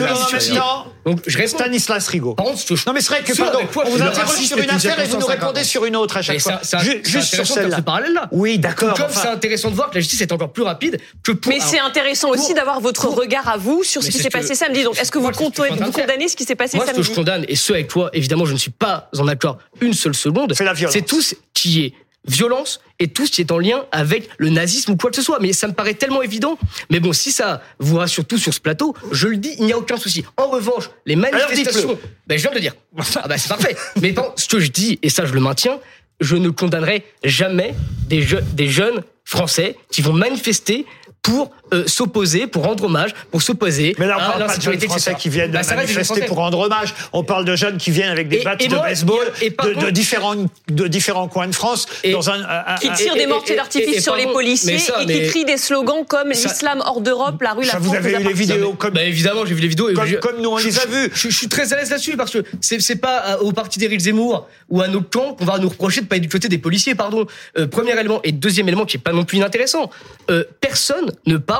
Donc 1.06 1.20
je 1.26 1.36
réponds. 1.38 1.56
Stanislas 1.56 2.08
Rigaud. 2.08 2.34
Ce 2.56 2.66
que 2.66 2.74
je- 2.76 2.82
Non 2.86 2.92
mais 2.92 3.00
c'est 3.00 3.10
vrai 3.14 3.22
que 3.22 3.36
pardon, 3.36 3.60
quoi 3.72 3.84
on 3.86 3.90
vous 3.90 4.02
interroge 4.02 4.40
sur 4.40 4.58
une 4.58 4.68
affaire 4.70 4.98
et 4.98 5.04
vous 5.06 5.14
nous 5.16 5.20
150. 5.22 5.28
répondez 5.40 5.64
sur 5.64 5.84
une 5.84 5.94
autre 5.96 6.16
à 6.16 6.22
chaque 6.22 6.34
Mais 6.36 6.40
fois. 6.40 6.58
c'est 6.62 7.04
Juste 7.04 7.34
sur 7.36 7.46
celle-là. 7.46 7.76
ce 7.76 7.82
parallèle-là. 7.82 8.28
Oui, 8.32 8.58
d'accord. 8.58 8.94
Comme 8.94 9.06
enfin, 9.06 9.20
c'est 9.22 9.28
intéressant 9.28 9.70
de 9.70 9.76
voir 9.76 9.90
que 9.90 9.94
la 9.94 10.00
justice 10.00 10.20
est 10.20 10.32
encore 10.32 10.52
plus 10.52 10.64
rapide 10.64 10.98
que 11.22 11.32
pour. 11.32 11.52
Mais 11.52 11.60
c'est 11.60 11.78
intéressant 11.78 12.30
aussi 12.30 12.54
d'avoir 12.54 12.80
votre 12.80 13.02
pour- 13.06 13.16
regard 13.16 13.48
à 13.48 13.56
vous 13.56 13.84
sur 13.84 14.02
ce 14.02 14.08
Mais 14.08 14.12
qui 14.12 14.18
s'est 14.18 14.28
que- 14.28 14.32
passé 14.38 14.54
samedi. 14.56 14.82
Donc, 14.82 14.98
est-ce 14.98 15.12
que 15.12 15.18
vous, 15.18 15.24
Moi, 15.24 15.32
vous 15.32 15.92
condamnez 15.92 16.28
ce 16.28 16.36
qui 16.36 16.44
s'est 16.44 16.56
passé 16.56 16.76
Moi, 16.76 16.84
ce 16.86 16.90
que 16.90 16.96
samedi 16.96 17.10
je 17.10 17.14
condamne, 17.14 17.44
et 17.48 17.54
ce 17.56 17.72
avec 17.72 17.88
toi, 17.88 18.10
évidemment, 18.12 18.44
je 18.44 18.52
ne 18.52 18.58
suis 18.58 18.70
pas 18.72 19.08
en 19.16 19.28
accord 19.28 19.58
une 19.80 19.94
seule 19.94 20.14
seconde. 20.14 20.54
C'est 20.56 20.64
la 20.64 20.72
violence. 20.72 20.92
C'est 20.92 21.02
tout 21.02 21.22
ce 21.22 21.34
qui 21.54 21.84
est 21.84 21.94
violence 22.26 22.80
et 22.98 23.08
tout 23.08 23.26
ce 23.26 23.30
qui 23.32 23.40
est 23.42 23.52
en 23.52 23.58
lien 23.58 23.84
avec 23.92 24.28
le 24.38 24.48
nazisme 24.50 24.92
ou 24.92 24.96
quoi 24.96 25.10
que 25.10 25.16
ce 25.16 25.22
soit. 25.22 25.38
Mais 25.40 25.52
ça 25.52 25.68
me 25.68 25.72
paraît 25.72 25.94
tellement 25.94 26.22
évident. 26.22 26.58
Mais 26.90 27.00
bon, 27.00 27.12
si 27.12 27.32
ça 27.32 27.62
vous 27.78 27.96
rassure 27.96 28.24
tout 28.24 28.38
sur 28.38 28.52
ce 28.54 28.60
plateau, 28.60 28.94
je 29.12 29.28
le 29.28 29.36
dis, 29.36 29.54
il 29.58 29.66
n'y 29.66 29.72
a 29.72 29.78
aucun 29.78 29.96
souci. 29.96 30.24
En 30.36 30.48
revanche, 30.48 30.90
les 31.04 31.16
manifestations, 31.16 31.98
ben, 32.26 32.36
je 32.38 32.42
viens 32.42 32.50
de 32.50 32.56
le 32.56 32.60
dire. 32.60 32.74
Ah 33.16 33.28
ben, 33.28 33.36
c'est 33.38 33.48
parfait. 33.48 33.76
Mais 34.00 34.12
bon, 34.12 34.24
ce 34.36 34.48
que 34.48 34.58
je 34.60 34.70
dis, 34.70 34.98
et 35.02 35.08
ça 35.10 35.24
je 35.26 35.32
le 35.32 35.40
maintiens, 35.40 35.78
je 36.20 36.36
ne 36.36 36.48
condamnerai 36.50 37.04
jamais 37.24 37.74
des, 38.08 38.22
je- 38.22 38.36
des 38.54 38.68
jeunes 38.68 39.02
Français 39.24 39.76
qui 39.90 40.02
vont 40.02 40.12
manifester 40.14 40.86
pour 41.22 41.50
euh, 41.74 41.84
s'opposer, 41.86 42.46
pour 42.46 42.64
rendre 42.64 42.84
hommage, 42.84 43.10
pour 43.30 43.42
s'opposer 43.42 43.94
Mais 43.98 44.06
là, 44.06 44.16
on 44.18 44.22
à 44.22 44.26
parle 44.30 44.46
pas 44.46 44.56
de 44.56 44.62
jeunes 44.62 44.80
Français 44.80 45.14
qui 45.18 45.28
viennent 45.28 45.50
Bah, 45.50 45.62
jeunes 45.62 45.76
manifester 45.76 46.22
pour 46.22 46.36
rendre 46.36 46.58
hommage. 46.60 46.94
On 47.12 47.24
parle 47.24 47.44
de 47.44 47.56
jeunes 47.56 47.76
qui 47.78 47.90
viennent 47.90 48.10
avec 48.10 48.28
des 48.28 48.38
Et- 48.38 48.44
battes 48.44 48.62
et 48.62 48.68
de 48.68 48.74
moi, 48.74 48.84
baseball 48.86 49.26
et 49.42 49.50
de, 49.50 49.80
de 49.86 49.90
différents, 49.90 50.34
de 50.68 50.86
différents 50.86 51.28
coins 51.28 51.48
de 51.48 51.54
France 51.54 51.86
Et- 52.04 52.12
dans 52.12 52.30
un, 52.30 52.38
qui 52.80 52.90
tirent 52.92 53.14
des 53.14 53.26
mortiers 53.26 53.56
d'artifice 53.56 54.02
sur 54.02 54.14
les 54.16 54.26
policiers 54.26 54.78
ça, 54.78 55.02
et 55.02 55.06
qui 55.06 55.20
mais- 55.20 55.26
crient 55.26 55.44
des 55.44 55.56
slogans 55.56 56.04
comme 56.06 56.30
l'islam 56.30 56.82
hors 56.84 57.00
d'Europe, 57.00 57.40
la 57.42 57.52
rue, 57.52 57.64
la 57.64 57.72
Ça, 57.72 57.78
France. 57.78 57.88
vous 57.88 57.94
avez 57.94 58.12
eu 58.12 58.22
les 58.24 58.32
vidéos 58.32 58.72
comme, 58.74 58.94
Bah 58.94 59.02
évidemment, 59.04 59.44
j'ai 59.44 59.54
vu 59.54 59.60
les 59.62 59.68
vidéos. 59.68 59.88
et 59.90 59.94
comme, 59.94 60.06
je- 60.06 60.16
comme 60.16 60.40
nous 60.40 60.50
on 60.50 60.56
les 60.58 60.78
a 60.78 60.82
je- 60.82 60.88
vues. 60.88 61.10
Je, 61.14 61.28
suis 61.30 61.48
très 61.48 61.72
à 61.72 61.76
l'aise 61.76 61.90
là-dessus 61.90 62.16
parce 62.16 62.30
que 62.30 62.38
c'est 62.60 62.96
pas 62.96 63.16
à- 63.18 63.38
au 63.40 63.52
parti 63.52 63.78
d'Éric 63.78 64.00
Zemmour 64.00 64.48
ou 64.70 64.80
à 64.82 64.88
nos 64.88 65.00
camps 65.02 65.34
qu'on 65.34 65.44
va 65.44 65.58
nous 65.58 65.68
reprocher 65.68 66.00
de 66.02 66.06
pas 66.06 66.16
être 66.16 66.22
du 66.22 66.28
côté 66.28 66.48
des 66.48 66.58
policiers, 66.58 66.94
pardon. 66.94 67.26
Euh, 67.58 67.66
premier 67.66 67.92
élément 67.98 68.20
et 68.24 68.32
deuxième 68.32 68.68
élément 68.68 68.84
qui 68.84 68.96
est 68.98 69.00
pas 69.00 69.12
non 69.12 69.24
plus 69.24 69.38
inintéressant. 69.38 69.90
Euh, 70.30 70.44
personne 70.60 71.10
ne 71.26 71.36
parle 71.36 71.55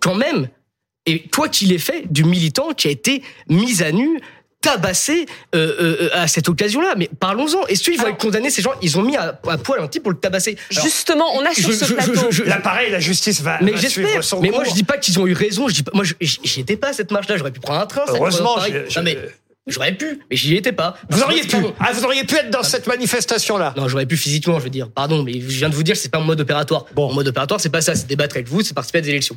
quand 0.00 0.14
même 0.14 0.48
et 1.06 1.22
quoi 1.28 1.48
qu'il 1.48 1.72
ait 1.72 1.78
fait 1.78 2.04
du 2.10 2.24
militant 2.24 2.72
qui 2.72 2.88
a 2.88 2.90
été 2.90 3.22
mis 3.48 3.82
à 3.82 3.92
nu 3.92 4.20
tabassé 4.60 5.26
euh, 5.54 5.76
euh, 5.80 6.08
à 6.12 6.26
cette 6.26 6.48
occasion-là. 6.48 6.94
Mais 6.96 7.08
parlons-en. 7.20 7.64
Est-ce 7.66 7.84
qu'ils 7.84 8.00
vont 8.00 8.08
être 8.08 8.16
condamnés 8.18 8.50
Ces 8.50 8.62
gens, 8.62 8.72
ils 8.82 8.98
ont 8.98 9.02
mis 9.02 9.16
à, 9.16 9.38
à 9.48 9.58
poil 9.58 9.80
un 9.80 9.86
type 9.86 10.02
pour 10.02 10.10
le 10.12 10.18
tabasser. 10.18 10.56
Alors, 10.72 10.84
Justement, 10.84 11.26
on 11.36 11.44
a 11.44 11.52
sur 11.54 11.70
je- 11.70 11.76
ce 11.76 11.84
je- 11.84 11.94
plateau. 11.94 12.26
je- 12.30 12.42
Là, 12.42 12.56
pareil, 12.58 12.90
la 12.90 12.98
justice 12.98 13.40
va, 13.42 13.58
mais 13.62 13.76
j'espère. 13.76 14.20
Mais 14.40 14.50
moi, 14.50 14.64
je 14.64 14.72
dis 14.72 14.82
pas 14.82 14.98
qu'ils 14.98 15.20
ont 15.20 15.26
eu 15.26 15.34
raison. 15.34 15.68
Je 15.68 15.74
dis 15.74 15.82
pas, 15.84 15.92
moi, 15.94 16.04
je- 16.04 16.14
j'y 16.20 16.60
étais 16.60 16.76
pas 16.76 16.88
à 16.88 16.92
cette 16.92 17.12
marche-là. 17.12 17.36
J'aurais 17.36 17.52
pu 17.52 17.60
prendre 17.60 17.80
un 17.80 17.86
train. 17.86 18.02
Heureusement, 18.08 18.56
Non, 18.56 19.02
mais 19.04 19.16
j'aurais 19.66 19.92
pu, 19.92 20.20
mais 20.30 20.36
j'y 20.36 20.56
étais 20.56 20.72
pas. 20.72 20.96
Vous 21.10 21.22
auriez 21.22 21.42
pu. 21.42 21.56
Ah, 21.80 21.92
vous 21.92 22.04
auriez 22.04 22.24
pu 22.24 22.36
être 22.36 22.50
dans 22.50 22.62
cette 22.62 22.86
manifestation-là. 22.86 23.74
Non, 23.76 23.88
j'aurais 23.88 24.06
pu 24.06 24.16
physiquement, 24.16 24.58
je 24.58 24.64
veux 24.64 24.70
dire. 24.70 24.90
Pardon, 24.90 25.22
mais 25.22 25.34
je 25.34 25.58
viens 25.58 25.68
de 25.68 25.74
vous 25.74 25.82
dire, 25.82 25.96
c'est 25.96 26.08
pas 26.08 26.18
en 26.18 26.24
mode 26.24 26.40
opératoire. 26.40 26.86
Bon. 26.94 27.10
En 27.10 27.14
mode 27.14 27.28
opératoire, 27.28 27.60
c'est 27.60 27.70
pas 27.70 27.80
ça. 27.80 27.94
C'est 27.94 28.06
débattre 28.06 28.36
avec 28.36 28.48
vous, 28.48 28.62
c'est 28.62 28.74
participer 28.74 28.98
à 28.98 29.02
des 29.02 29.10
élections. 29.10 29.36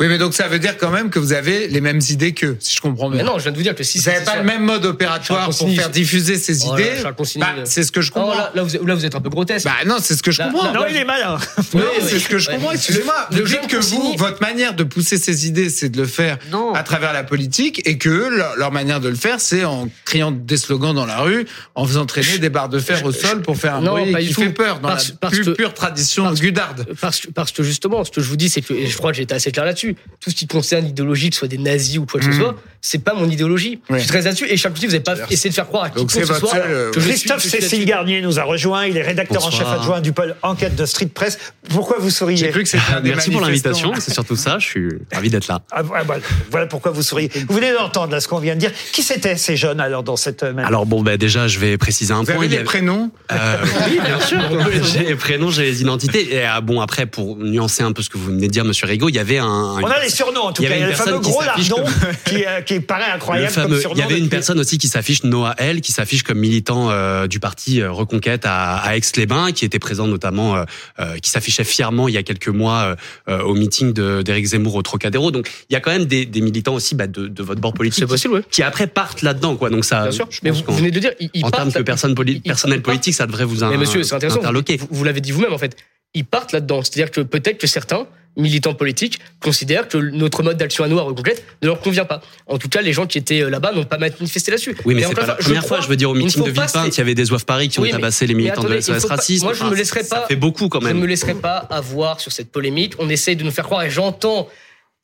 Oui, 0.00 0.06
mais 0.06 0.18
donc 0.18 0.32
ça 0.32 0.46
veut 0.46 0.60
dire 0.60 0.76
quand 0.78 0.90
même 0.90 1.10
que 1.10 1.18
vous 1.18 1.32
avez 1.32 1.66
les 1.66 1.80
mêmes 1.80 2.00
idées 2.08 2.32
qu'eux, 2.32 2.56
si 2.60 2.76
je 2.76 2.80
comprends 2.80 3.08
Mais 3.08 3.16
bien. 3.16 3.24
non, 3.26 3.38
je 3.38 3.42
viens 3.42 3.50
de 3.50 3.56
vous 3.56 3.64
dire 3.64 3.74
que 3.74 3.82
si 3.82 3.98
Vous 3.98 4.08
n'avez 4.08 4.24
pas 4.24 4.36
le 4.36 4.44
même 4.44 4.62
mode 4.62 4.84
opératoire 4.84 5.50
pour 5.50 5.70
faire 5.74 5.90
diffuser 5.90 6.36
ces 6.36 6.64
Oh 6.66 6.74
idées. 6.74 6.92
Bah, 7.02 7.46
euh. 7.56 7.62
c'est 7.64 7.82
ce 7.82 7.90
que 7.90 8.00
je 8.00 8.12
Oh, 8.14 8.20
comprends. 8.20 8.36
là, 8.36 8.52
là, 8.54 8.62
vous, 8.62 8.86
là, 8.86 8.94
vous 8.94 9.04
êtes 9.04 9.16
un 9.16 9.20
peu 9.20 9.28
grotesque. 9.28 9.64
Bah 9.66 9.72
non, 9.86 9.96
c'est 10.00 10.14
ce 10.14 10.22
que 10.22 10.30
je 10.30 10.40
comprends. 10.40 10.66
là- 10.66 10.72
Non, 10.72 10.84
il 10.88 10.94
est 10.96 11.04
malin. 11.04 11.36
Oui, 11.74 11.80
Ouais, 11.80 11.84
c'est 12.06 12.20
ce 12.20 12.28
que 12.28 12.38
je 12.38 12.48
comprends. 12.48 12.70
Excusez-moi. 12.70 13.26
Le 13.32 13.40
Vous 13.42 13.48
dites 13.48 13.66
que 13.66 13.76
vous, 13.78 14.14
votre 14.16 14.40
manière 14.40 14.74
de 14.74 14.84
pousser 14.84 15.18
ces 15.18 15.48
idées, 15.48 15.68
c'est 15.68 15.88
de 15.88 16.00
le 16.00 16.06
faire 16.06 16.38
Non. 16.52 16.72
à 16.74 16.84
travers 16.84 17.12
la 17.12 17.24
politique 17.24 17.82
et 17.84 17.98
que 17.98 18.08
leur, 18.08 18.54
leur 18.56 18.70
manière 18.70 19.00
de 19.00 19.08
le 19.08 19.16
faire, 19.16 19.40
c'est 19.40 19.64
en 19.64 19.88
criant 20.04 20.30
des 20.30 20.58
slogans 20.58 20.94
dans 20.94 21.06
la 21.06 21.18
rue, 21.22 21.44
en 21.74 21.84
faisant 21.84 22.06
traîner 22.06 22.38
des 22.38 22.50
barres 22.50 22.68
de 22.68 22.78
fer 22.78 23.04
au 23.04 23.10
sol 23.10 23.42
pour 23.42 23.56
faire 23.56 23.74
un 23.74 23.80
Non, 23.80 23.98
bruit 23.98 24.14
qui 24.14 24.26
du 24.28 24.34
fait 24.34 24.46
tout. 24.46 24.52
peur 24.52 24.78
dans 24.78 24.90
Parce- 24.90 25.12
la 25.20 25.28
plus 25.28 25.52
pure 25.54 25.74
tradition 25.74 26.32
gudarde. 26.34 26.86
Parce 27.34 27.50
que, 27.50 27.64
justement, 27.64 28.04
ce 28.04 28.12
que 28.12 28.20
je 28.20 28.28
vous 28.28 28.36
dis, 28.36 28.48
c'est 28.48 28.60
que, 28.62 28.74
je 28.86 28.96
crois 28.96 29.10
que 29.12 29.20
été 29.20 29.34
assez 29.34 29.50
clair 29.50 29.64
là-dessus, 29.64 29.87
tout 30.20 30.30
ce 30.30 30.34
qui 30.34 30.46
concerne 30.46 30.84
l'idéologie, 30.84 31.28
que 31.30 31.34
ce 31.36 31.40
soit 31.40 31.48
des 31.48 31.58
nazis 31.58 31.98
ou 31.98 32.06
quoi 32.06 32.20
que 32.20 32.26
ce 32.26 32.30
Mhm. 32.30 32.38
soit, 32.40 32.54
c'est 32.80 32.98
pas 33.02 33.14
mon 33.14 33.28
idéologie. 33.28 33.80
Ouais. 33.90 33.98
Je 33.98 34.02
suis 34.04 34.08
très 34.08 34.22
là-dessus, 34.22 34.46
et 34.48 34.56
chaque 34.56 34.72
fois, 34.76 34.80
vous 34.86 34.92
n'avez 34.92 35.00
pas 35.02 35.16
essayé 35.30 35.50
de 35.50 35.54
faire 35.54 35.66
croire 35.66 35.84
à 35.84 35.90
qui 35.90 36.04
que 36.06 36.12
c'est 36.12 36.24
ce 36.24 36.34
soit 36.34 36.54
euh, 36.56 36.90
Christophe 36.92 37.42
Cécile. 37.42 37.84
Garnier 37.84 38.20
nous 38.22 38.38
a 38.38 38.44
rejoint. 38.44 38.86
Il 38.86 38.96
est 38.96 39.02
rédacteur 39.02 39.44
en 39.44 39.50
chef 39.50 39.66
adjoint 39.66 40.00
du 40.00 40.12
pôle 40.12 40.34
enquête 40.42 40.74
de 40.76 40.86
Street 40.86 41.06
Press. 41.06 41.38
Pourquoi 41.70 41.98
vous 41.98 42.08
J'ai 42.08 42.14
souriez 42.14 42.48
cru 42.50 42.62
que 42.62 42.68
c'était 42.68 42.82
Merci 43.02 43.30
pour 43.30 43.40
l'invitation, 43.40 43.92
c'est 43.98 44.12
surtout 44.12 44.36
ça, 44.36 44.58
je 44.58 44.66
suis 44.66 44.88
ravi 45.12 45.30
d'être 45.30 45.48
là. 45.48 45.60
Ah, 45.70 45.78
ah, 45.78 45.82
voilà, 45.82 46.22
voilà 46.50 46.66
pourquoi 46.66 46.90
vous 46.92 47.02
souriez. 47.02 47.30
Vous 47.48 47.54
venez 47.54 47.72
d'entendre 47.72 48.12
là 48.12 48.20
ce 48.20 48.26
qu'on 48.28 48.38
vient 48.38 48.54
de 48.54 48.60
dire. 48.60 48.72
Qui 48.92 49.02
c'était 49.02 49.36
ces 49.36 49.56
jeunes 49.56 49.80
alors 49.80 50.02
dans 50.02 50.16
cette 50.16 50.42
euh, 50.42 50.52
Alors 50.64 50.86
bon, 50.86 51.02
bah, 51.02 51.16
déjà, 51.16 51.46
je 51.48 51.58
vais 51.58 51.76
préciser 51.78 52.12
un 52.12 52.18
Vous 52.20 52.24
point. 52.26 52.36
avez 52.36 52.46
Il 52.46 52.52
y 52.52 52.56
les 52.56 52.64
prénoms 52.64 53.10
Euh, 53.32 53.56
oui, 53.90 53.98
bien 54.04 54.20
sûr. 54.20 54.38
j'ai 54.82 55.04
les 55.04 55.14
prénoms, 55.14 55.50
j'ai 55.50 55.62
les 55.64 55.80
identités. 55.82 56.34
Et 56.34 56.42
ah, 56.44 56.60
bon, 56.60 56.80
après, 56.80 57.06
pour 57.06 57.36
nuancer 57.36 57.82
un 57.82 57.92
peu 57.92 58.02
ce 58.02 58.08
que 58.10 58.18
vous 58.18 58.26
venez 58.26 58.46
de 58.46 58.52
dire, 58.52 58.64
Monsieur 58.64 58.86
Rigaud, 58.86 59.08
il 59.08 59.14
y 59.16 59.18
avait 59.18 59.38
un. 59.38 59.77
On 59.82 59.90
a 59.90 60.00
les 60.00 60.08
surnoms 60.10 60.42
en 60.42 60.52
tout 60.52 60.62
Il 60.62 60.68
cas. 60.68 60.74
Il 60.76 60.80
y 60.80 60.84
a 60.84 60.88
le 60.88 60.92
fameux 60.94 61.18
gros 61.20 61.42
lardon 61.42 61.76
comme- 61.84 61.84
qui, 62.24 62.44
euh, 62.44 62.60
qui 62.62 62.80
paraît 62.80 63.08
le 63.08 63.14
incroyable 63.14 63.52
fameux, 63.52 63.66
comme 63.68 63.76
il 63.76 63.80
surnom. 63.80 64.00
y 64.00 64.02
avait 64.02 64.14
une 64.14 64.24
depuis- 64.24 64.30
personne 64.30 64.58
aussi 64.60 64.78
qui 64.78 64.88
s'affiche, 64.88 65.24
Noah 65.24 65.54
L, 65.58 65.80
qui 65.80 65.92
s'affiche 65.92 66.22
comme 66.22 66.38
militant 66.38 66.90
euh, 66.90 67.26
du 67.26 67.40
parti 67.40 67.80
euh, 67.80 67.90
Reconquête 67.90 68.44
à, 68.44 68.76
à 68.76 68.96
Aix-les-Bains, 68.96 69.52
qui 69.52 69.64
était 69.64 69.78
présent 69.78 70.06
notamment, 70.06 70.56
euh, 70.56 70.64
euh, 71.00 71.16
qui 71.18 71.30
s'affichait 71.30 71.64
fièrement 71.64 72.08
il 72.08 72.14
y 72.14 72.18
a 72.18 72.22
quelques 72.22 72.48
mois 72.48 72.96
euh, 73.28 73.40
au 73.42 73.54
meeting 73.54 73.92
d'Éric 73.92 74.46
Zemmour 74.46 74.74
au 74.74 74.82
Trocadéro. 74.82 75.30
Donc 75.30 75.48
il 75.68 75.72
y 75.72 75.76
a 75.76 75.80
quand 75.80 75.90
même 75.90 76.04
des, 76.06 76.26
des 76.26 76.40
militants 76.40 76.74
aussi 76.74 76.94
bah, 76.94 77.06
de, 77.06 77.26
de 77.28 77.42
votre 77.42 77.60
bord 77.60 77.74
politique 77.74 78.06
possible, 78.06 78.42
qui 78.50 78.62
après 78.62 78.86
partent 78.86 79.22
là-dedans, 79.22 79.56
quoi. 79.56 79.70
Donc 79.70 79.84
ça, 79.84 80.02
Bien 80.02 80.12
sûr. 80.12 80.28
Mais 80.42 80.50
vous, 80.50 80.62
venez 80.68 80.90
de 80.90 81.00
dire, 81.00 81.12
ils, 81.34 81.44
en 81.44 81.50
termes 81.50 81.70
de 81.70 81.82
personne 81.82 82.14
personnel 82.44 82.82
politique, 82.82 83.14
ça 83.14 83.26
devrait 83.26 83.44
vous 83.44 83.64
in- 83.64 83.70
Mais 83.70 83.76
monsieur, 83.76 84.02
c'est 84.02 84.14
intéressant. 84.14 84.38
interloquer. 84.40 84.76
Vous, 84.76 84.88
vous 84.90 85.04
l'avez 85.04 85.20
dit 85.20 85.32
vous-même, 85.32 85.52
en 85.52 85.58
fait. 85.58 85.76
Ils 86.14 86.24
partent 86.24 86.52
là-dedans. 86.52 86.82
C'est-à-dire 86.82 87.10
que 87.10 87.20
peut-être 87.20 87.58
que 87.58 87.66
certains 87.66 88.06
militants 88.36 88.74
politiques 88.74 89.18
considèrent 89.40 89.88
que 89.88 89.98
notre 89.98 90.42
mode 90.44 90.56
d'action 90.56 90.84
à 90.84 90.88
nous, 90.88 90.98
à 90.98 91.02
Reconquête, 91.02 91.44
ne 91.60 91.66
leur 91.66 91.80
convient 91.80 92.04
pas. 92.04 92.20
En 92.46 92.56
tout 92.56 92.68
cas, 92.68 92.80
les 92.82 92.92
gens 92.92 93.06
qui 93.06 93.18
étaient 93.18 93.40
euh, 93.42 93.50
là-bas 93.50 93.72
n'ont 93.72 93.84
pas 93.84 93.98
manifesté 93.98 94.52
là-dessus. 94.52 94.76
Oui, 94.84 94.94
mais 94.94 95.02
c'est 95.02 95.14
pas 95.14 95.26
la 95.26 95.34
première 95.34 95.66
fois, 95.66 95.80
je 95.80 95.88
veux 95.88 95.96
dire, 95.96 96.08
au 96.10 96.14
ne 96.14 96.20
meeting 96.22 96.44
de 96.44 96.50
Villepinte, 96.50 96.94
il 96.94 96.98
y 96.98 97.00
avait 97.00 97.16
des 97.16 97.32
oeufs 97.32 97.44
Paris 97.44 97.68
qui 97.68 97.80
ont 97.80 97.82
Oui, 97.82 97.90
tabassé 97.90 98.28
les 98.28 98.34
militants 98.34 98.60
attendez, 98.60 98.76
de 98.76 98.80
SOS 98.80 99.06
pas- 99.06 99.16
Racisme. 99.16 99.44
moi, 99.44 99.54
je 99.54 99.60
Enfin, 99.62 99.70
me 99.70 99.76
laisserai 99.76 100.04
Ça 100.04 100.20
pas- 100.20 100.26
fait 100.28 100.36
beaucoup 100.36 100.68
quand 100.68 100.80
Je 100.80 100.86
ne 100.86 100.92
même. 100.92 101.02
me 101.02 101.06
laisserai 101.06 101.34
pas 101.34 101.56
avoir 101.56 102.20
sur 102.20 102.30
cette 102.30 102.52
polémique. 102.52 102.94
On 103.00 103.08
essaye 103.08 103.34
de 103.34 103.42
nous 103.42 103.50
faire 103.50 103.64
croire, 103.64 103.82
et 103.82 103.90
j'entends, 103.90 104.48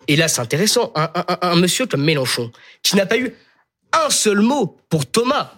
et 0.06 0.14
là 0.14 0.28
c'est 0.28 0.40
intéressant, 0.40 0.92
un, 0.94 1.10
un- 1.14 1.24
un- 1.28 1.38
un 1.50 1.56
monsieur 1.56 1.86
comme 1.86 2.05
Mélenchon, 2.05 2.52
qui 2.84 2.94
n'a 2.94 3.05
pas 3.06 3.19
eu 3.19 3.34
un 3.93 4.10
seul 4.10 4.40
mot 4.43 4.76
pour 4.88 5.06
Thomas, 5.06 5.55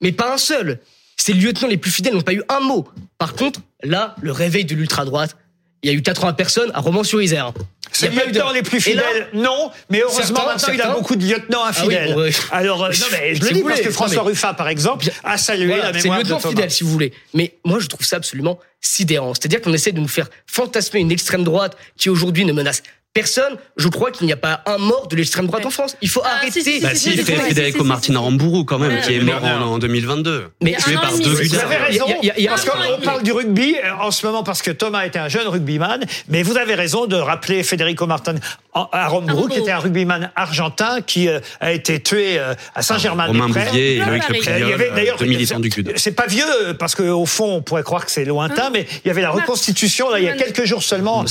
mais 0.00 0.10
pas 0.10 0.34
un 0.34 0.38
seul. 0.38 0.80
Ses 1.20 1.34
lieutenants 1.34 1.68
les 1.68 1.76
plus 1.76 1.90
fidèles 1.90 2.14
n'ont 2.14 2.22
pas 2.22 2.32
eu 2.32 2.42
un 2.48 2.60
mot. 2.60 2.88
Par 3.18 3.34
contre, 3.34 3.60
là, 3.82 4.14
le 4.22 4.32
réveil 4.32 4.64
de 4.64 4.74
l'ultra-droite, 4.74 5.36
il 5.82 5.90
y 5.90 5.92
a 5.92 5.96
eu 5.96 6.00
80 6.00 6.32
personnes 6.32 6.70
à 6.72 6.80
Romans-sur-Isère. 6.80 7.52
De- 7.52 8.06
lieutenants 8.08 8.52
les 8.52 8.62
plus 8.62 8.78
là- 8.78 9.02
fidèles, 9.02 9.28
non, 9.34 9.70
mais 9.90 10.00
heureusement 10.00 10.22
Certains- 10.22 10.46
maintenant 10.46 10.68
il 10.72 10.80
a 10.80 10.84
certains- 10.84 10.98
beaucoup 10.98 11.16
de 11.16 11.24
lieutenants 11.26 11.64
infidèles. 11.64 12.14
Ah 12.16 12.20
oui. 12.20 12.30
Alors, 12.52 12.84
euh, 12.84 12.88
non, 12.90 13.06
mais 13.12 13.34
je 13.34 13.40
le 13.40 13.46
Si 13.48 13.52
dis 13.54 13.60
parce 13.60 13.74
voulez, 13.74 13.84
que 13.86 13.90
François 13.92 14.22
mais- 14.22 14.28
Ruffin, 14.30 14.54
par 14.54 14.68
exemple, 14.68 15.10
a 15.24 15.36
salué 15.36 15.66
Voilà, 15.66 15.92
la 15.92 15.98
c'est 15.98 16.04
mémoire 16.04 16.18
de 16.20 16.24
lieutenant 16.24 16.38
Thomas. 16.40 16.50
fidèle, 16.54 16.70
si 16.70 16.84
vous 16.84 16.90
voulez. 16.90 17.12
Mais 17.34 17.54
moi, 17.64 17.80
je 17.80 17.86
trouve 17.88 18.06
ça 18.06 18.16
absolument 18.16 18.58
sidérant. 18.80 19.34
C'est-à-dire 19.34 19.60
qu'on 19.60 19.72
essaie 19.74 19.92
de 19.92 20.00
nous 20.00 20.08
faire 20.08 20.28
fantasmer 20.46 21.00
une 21.00 21.10
extrême 21.12 21.44
droite 21.44 21.76
qui 21.98 22.08
aujourd'hui 22.08 22.44
ne 22.46 22.52
menace 22.52 22.82
personne. 23.12 23.56
Je 23.76 23.88
crois 23.88 24.10
qu'il 24.10 24.26
n'y 24.26 24.32
a 24.32 24.36
pas 24.36 24.62
un 24.66 24.78
mort 24.78 25.08
de 25.08 25.16
l'extrême 25.16 25.46
droite 25.46 25.66
en 25.66 25.70
France. 25.70 25.96
Il 26.00 26.08
faut 26.08 26.22
Ah, 26.24 26.36
arrêter. 26.36 26.60
si, 26.60 26.74
si, 26.76 26.80
Bah 26.80 26.90
si, 26.94 27.10
si, 27.10 27.16
si, 27.18 27.22
Fré- 27.24 27.36
si, 27.36 27.48
Federico 27.48 27.78
si, 27.78 27.82
si, 27.84 27.88
Martin 27.88 28.12
si. 28.12 28.16
Rambourou 28.18 28.64
quand 28.64 28.78
même, 28.78 28.92
Ouais. 28.94 29.00
qui 29.00 29.14
est 29.14 29.20
mort 29.20 29.42
en, 29.42 29.60
en 29.62 29.78
2002. 29.78 30.48
Mais 30.62 30.74
tué 30.76 30.94
par 30.94 31.16
deux 31.16 31.24
Vous 31.30 31.54
avez 31.56 31.76
raison. 31.76 32.06
Y 32.22 32.30
a- 32.30 32.38
y 32.40 32.46
a- 32.46 32.50
parce 32.50 32.64
qu'on 32.64 33.00
parle 33.02 33.22
du 33.22 33.32
rugby 33.32 33.76
euh, 33.84 33.92
en 34.00 34.10
ce 34.10 34.24
moment 34.26 34.42
parce 34.42 34.62
que 34.62 34.70
Thomas 34.70 35.04
était 35.06 35.18
un 35.18 35.28
jeune 35.28 35.48
rugbyman, 35.48 36.04
mais 36.28 36.42
vous 36.42 36.56
avez 36.56 36.74
raison 36.74 37.06
de 37.06 37.16
rappeler 37.16 37.62
Federico 37.62 38.06
Martin. 38.06 38.34
À 38.72 39.10
qui 39.50 39.58
était 39.58 39.72
un 39.72 39.78
rugbyman 39.80 40.30
argentin 40.36 41.00
qui 41.00 41.26
euh, 41.28 41.40
a 41.60 41.72
été 41.72 42.00
tué 42.00 42.38
euh, 42.38 42.54
à 42.76 42.82
Saint-Germain-des-Prés. 42.82 43.40
Romain 43.40 43.64
Bouvier 43.66 43.96
et 43.96 43.98
Loïc 43.98 44.28
Le 44.28 44.44
Paris. 44.44 44.60
Il 44.60 44.68
y 44.68 44.72
avait 44.72 44.74
Priol, 44.84 44.94
d'ailleurs 44.94 45.16
deux 45.18 45.26
militants 45.26 45.58
du. 45.58 45.70
C'est 45.96 46.12
pas 46.12 46.26
vieux 46.26 46.44
parce 46.78 46.94
qu'au 46.94 47.26
fond 47.26 47.56
on 47.56 47.62
pourrait 47.62 47.82
croire 47.82 48.04
que 48.06 48.12
c'est 48.12 48.24
lointain, 48.24 48.66
Hein 48.66 48.70
mais 48.72 48.86
il 49.04 49.08
y 49.08 49.10
avait 49.10 49.22
la 49.22 49.30
reconstitution 49.30 50.08
là 50.10 50.18
il 50.20 50.24
y 50.24 50.28
a 50.28 50.32
22. 50.32 50.44
quelques 50.44 50.64
jours 50.66 50.82
seulement, 50.84 51.24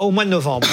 au 0.00 0.10
mois 0.10 0.24
de 0.24 0.30
novembre. 0.30 0.66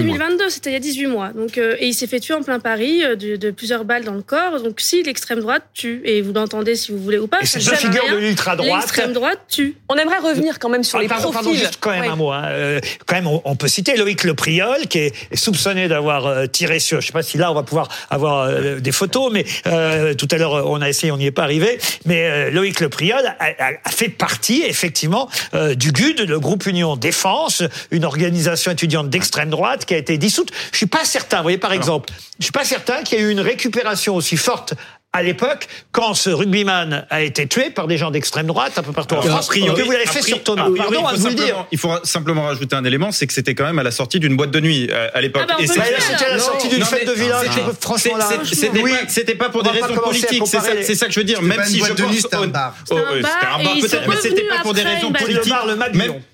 C'était 0.00 0.10
il 0.10 0.12
y 0.12 0.12
en 0.12 0.16
a 0.16 0.28
mars 0.28 0.30
18 0.30 0.36
mois. 0.36 0.38
2022, 0.38 0.50
c'était 0.50 0.70
il 0.70 0.72
y 0.72 0.76
a 0.76 0.80
18 0.80 1.06
mois. 1.06 1.28
Donc, 1.30 1.58
euh, 1.58 1.76
et 1.78 1.86
il 1.86 1.94
s'est 1.94 2.06
fait 2.06 2.20
tuer 2.20 2.34
en 2.34 2.42
plein 2.42 2.60
Paris 2.60 3.04
euh, 3.04 3.16
de, 3.16 3.36
de 3.36 3.50
plusieurs 3.50 3.84
balles 3.84 4.04
dans 4.04 4.14
le 4.14 4.22
corps. 4.22 4.60
Donc 4.62 4.80
si 4.80 5.02
l'extrême 5.02 5.40
droite 5.40 5.62
tue, 5.74 6.02
et 6.04 6.22
vous 6.22 6.32
l'entendez 6.32 6.76
si 6.76 6.92
vous 6.92 6.98
voulez 6.98 7.18
ou 7.18 7.26
pas, 7.26 7.40
Et 7.42 7.46
ça 7.46 7.60
c'est 7.60 7.70
ne 7.70 7.74
à 7.74 7.76
figures 7.76 8.10
de 8.14 8.16
l'ultra-droite. 8.18 8.70
L'extrême 8.82 9.12
droite 9.12 9.40
tue. 9.48 9.76
On 9.88 9.94
aimerait 9.96 10.18
revenir 10.18 10.58
quand 10.58 10.68
même 10.68 10.84
sur 10.84 10.98
Ah, 10.98 11.02
les 11.02 11.08
pardon, 11.08 11.30
profils. 11.30 11.42
pardon, 11.44 11.58
juste 11.58 11.78
quand 11.80 11.90
même 11.90 12.00
Ouais. 12.02 12.08
un 12.08 12.16
mot. 12.16 12.30
hein. 12.30 12.44
Euh, 12.48 12.80
quand 13.06 13.14
même, 13.16 13.26
on, 13.26 13.40
on 13.44 13.56
peut 13.56 13.68
citer 13.68 13.96
Loïc 13.96 14.24
Le 14.24 14.34
Priol, 14.34 14.86
qui 14.88 14.98
est 14.98 15.12
soupçonné 15.36 15.88
d'avoir 15.88 16.26
euh, 16.26 16.46
tiré 16.46 16.78
sur. 16.78 17.00
Je 17.00 17.06
sais 17.06 17.12
pas 17.12 17.22
si 17.22 17.38
là 17.38 17.50
on 17.50 17.54
va 17.54 17.62
pouvoir 17.62 17.88
avoir 18.10 18.44
euh, 18.48 18.80
des 18.80 18.92
photos, 18.92 19.30
mais 19.32 19.44
euh, 19.66 20.14
tout 20.14 20.28
à 20.30 20.36
l'heure 20.36 20.66
on 20.70 20.80
a 20.80 20.88
essayé, 20.88 21.12
on 21.12 21.16
n'y 21.16 21.26
est 21.26 21.30
pas 21.30 21.42
arrivé. 21.42 21.78
Mais 22.06 22.24
euh, 22.24 22.50
Loïc 22.50 22.80
Le 22.80 22.88
Priol 22.88 23.24
a, 23.26 23.36
a- 23.40 23.72
a 23.84 23.90
fait 23.90 24.08
partie 24.08 24.62
effectivement 24.66 25.28
euh, 25.54 25.74
du 25.74 25.92
GUD, 25.92 26.20
le 26.20 26.38
groupe 26.40 26.66
Union 26.66 26.96
Défense, 26.96 27.62
une 27.90 28.04
organisation 28.04 28.72
étudiante 28.72 29.10
d'extrême 29.10 29.50
droite 29.50 29.84
qui 29.90 29.94
a 29.96 29.98
été 29.98 30.18
dissoute. 30.18 30.52
Je 30.70 30.76
suis 30.76 30.86
pas 30.86 31.04
certain. 31.04 31.38
Vous 31.38 31.42
voyez 31.42 31.58
par 31.58 31.72
exemple, 31.72 32.10
je 32.38 32.44
suis 32.44 32.52
pas 32.52 32.64
certain 32.64 33.02
qu'il 33.02 33.18
y 33.18 33.20
ait 33.20 33.24
eu 33.24 33.32
une 33.32 33.40
récupération 33.40 34.14
aussi 34.14 34.36
forte. 34.36 34.74
À 35.12 35.24
l'époque, 35.24 35.66
quand 35.90 36.14
ce 36.14 36.30
rugbyman 36.30 37.04
a 37.10 37.22
été 37.22 37.48
tué 37.48 37.70
par 37.70 37.88
des 37.88 37.96
gens 37.98 38.12
d'extrême 38.12 38.46
droite 38.46 38.74
un 38.78 38.82
peu 38.84 38.92
partout 38.92 39.16
en 39.16 39.22
France, 39.22 39.46
a 39.46 39.48
priori- 39.48 39.74
que 39.76 39.84
vous 39.84 39.90
l'avez 39.90 40.04
a 40.06 40.10
fait 40.10 40.22
sur 40.22 40.40
Thomas. 40.44 40.70
priori, 40.70 40.78
Pardon 40.78 41.00
il 41.00 41.04
à 41.04 41.08
faut 41.10 41.16
vous 41.16 41.26
le 41.26 41.34
dire. 41.34 41.44
simplement- 41.46 41.66
Il 41.72 41.78
faut 41.78 41.92
simplement 42.04 42.42
rajouter 42.44 42.76
un 42.76 42.84
élément, 42.84 43.10
c'est 43.10 43.26
que 43.26 43.32
c'était 43.32 43.56
quand 43.56 43.64
même 43.64 43.80
à 43.80 43.82
la 43.82 43.90
sortie 43.90 44.20
d'une 44.20 44.36
boîte 44.36 44.52
de 44.52 44.60
nuit 44.60 44.88
euh, 44.88 45.08
à 45.12 45.20
l'époque. 45.20 45.42
Ah 45.48 45.56
bah, 45.58 45.66
c'était 45.66 45.80
à 46.24 46.28
la 46.30 46.38
sortie 46.38 46.68
d'une 46.68 46.84
fête 46.84 47.08
de 47.08 47.12
village. 47.12 47.46
c'était- 47.52 47.66
Franchement, 47.80 48.16
là. 48.18 48.28
C'était 48.44 48.82
Oui. 48.82 48.92
pas, 48.92 48.98
c'était 49.08 49.34
pas 49.34 49.48
pour 49.48 49.64
des 49.64 49.70
raisons 49.70 49.94
politiques. 49.96 50.42
C'est 50.46 50.60
ça, 50.60 50.94
ça 50.94 51.06
que 51.06 51.12
je 51.12 51.18
veux 51.18 51.24
dire. 51.24 51.42
Même 51.42 51.60
si 51.64 51.80
je 51.80 51.92
pense- 51.92 52.08
nuit, 52.12 52.20
c'était 52.22 52.36
un 52.36 52.46
bar. 52.46 52.76
Oh, 52.78 52.84
C'était 52.84 53.00
un 53.00 53.12
ouais, 53.14 53.20
bar, 53.20 53.32
c'était 53.32 53.46
un 53.46 53.64
bar 53.64 53.72
peut-être, 53.80 54.08
mais 54.08 54.16
c'était 54.22 54.42
pas 54.46 54.58
pour 54.62 54.74
des 54.74 54.82
raisons 54.82 55.12
politiques. 55.12 55.52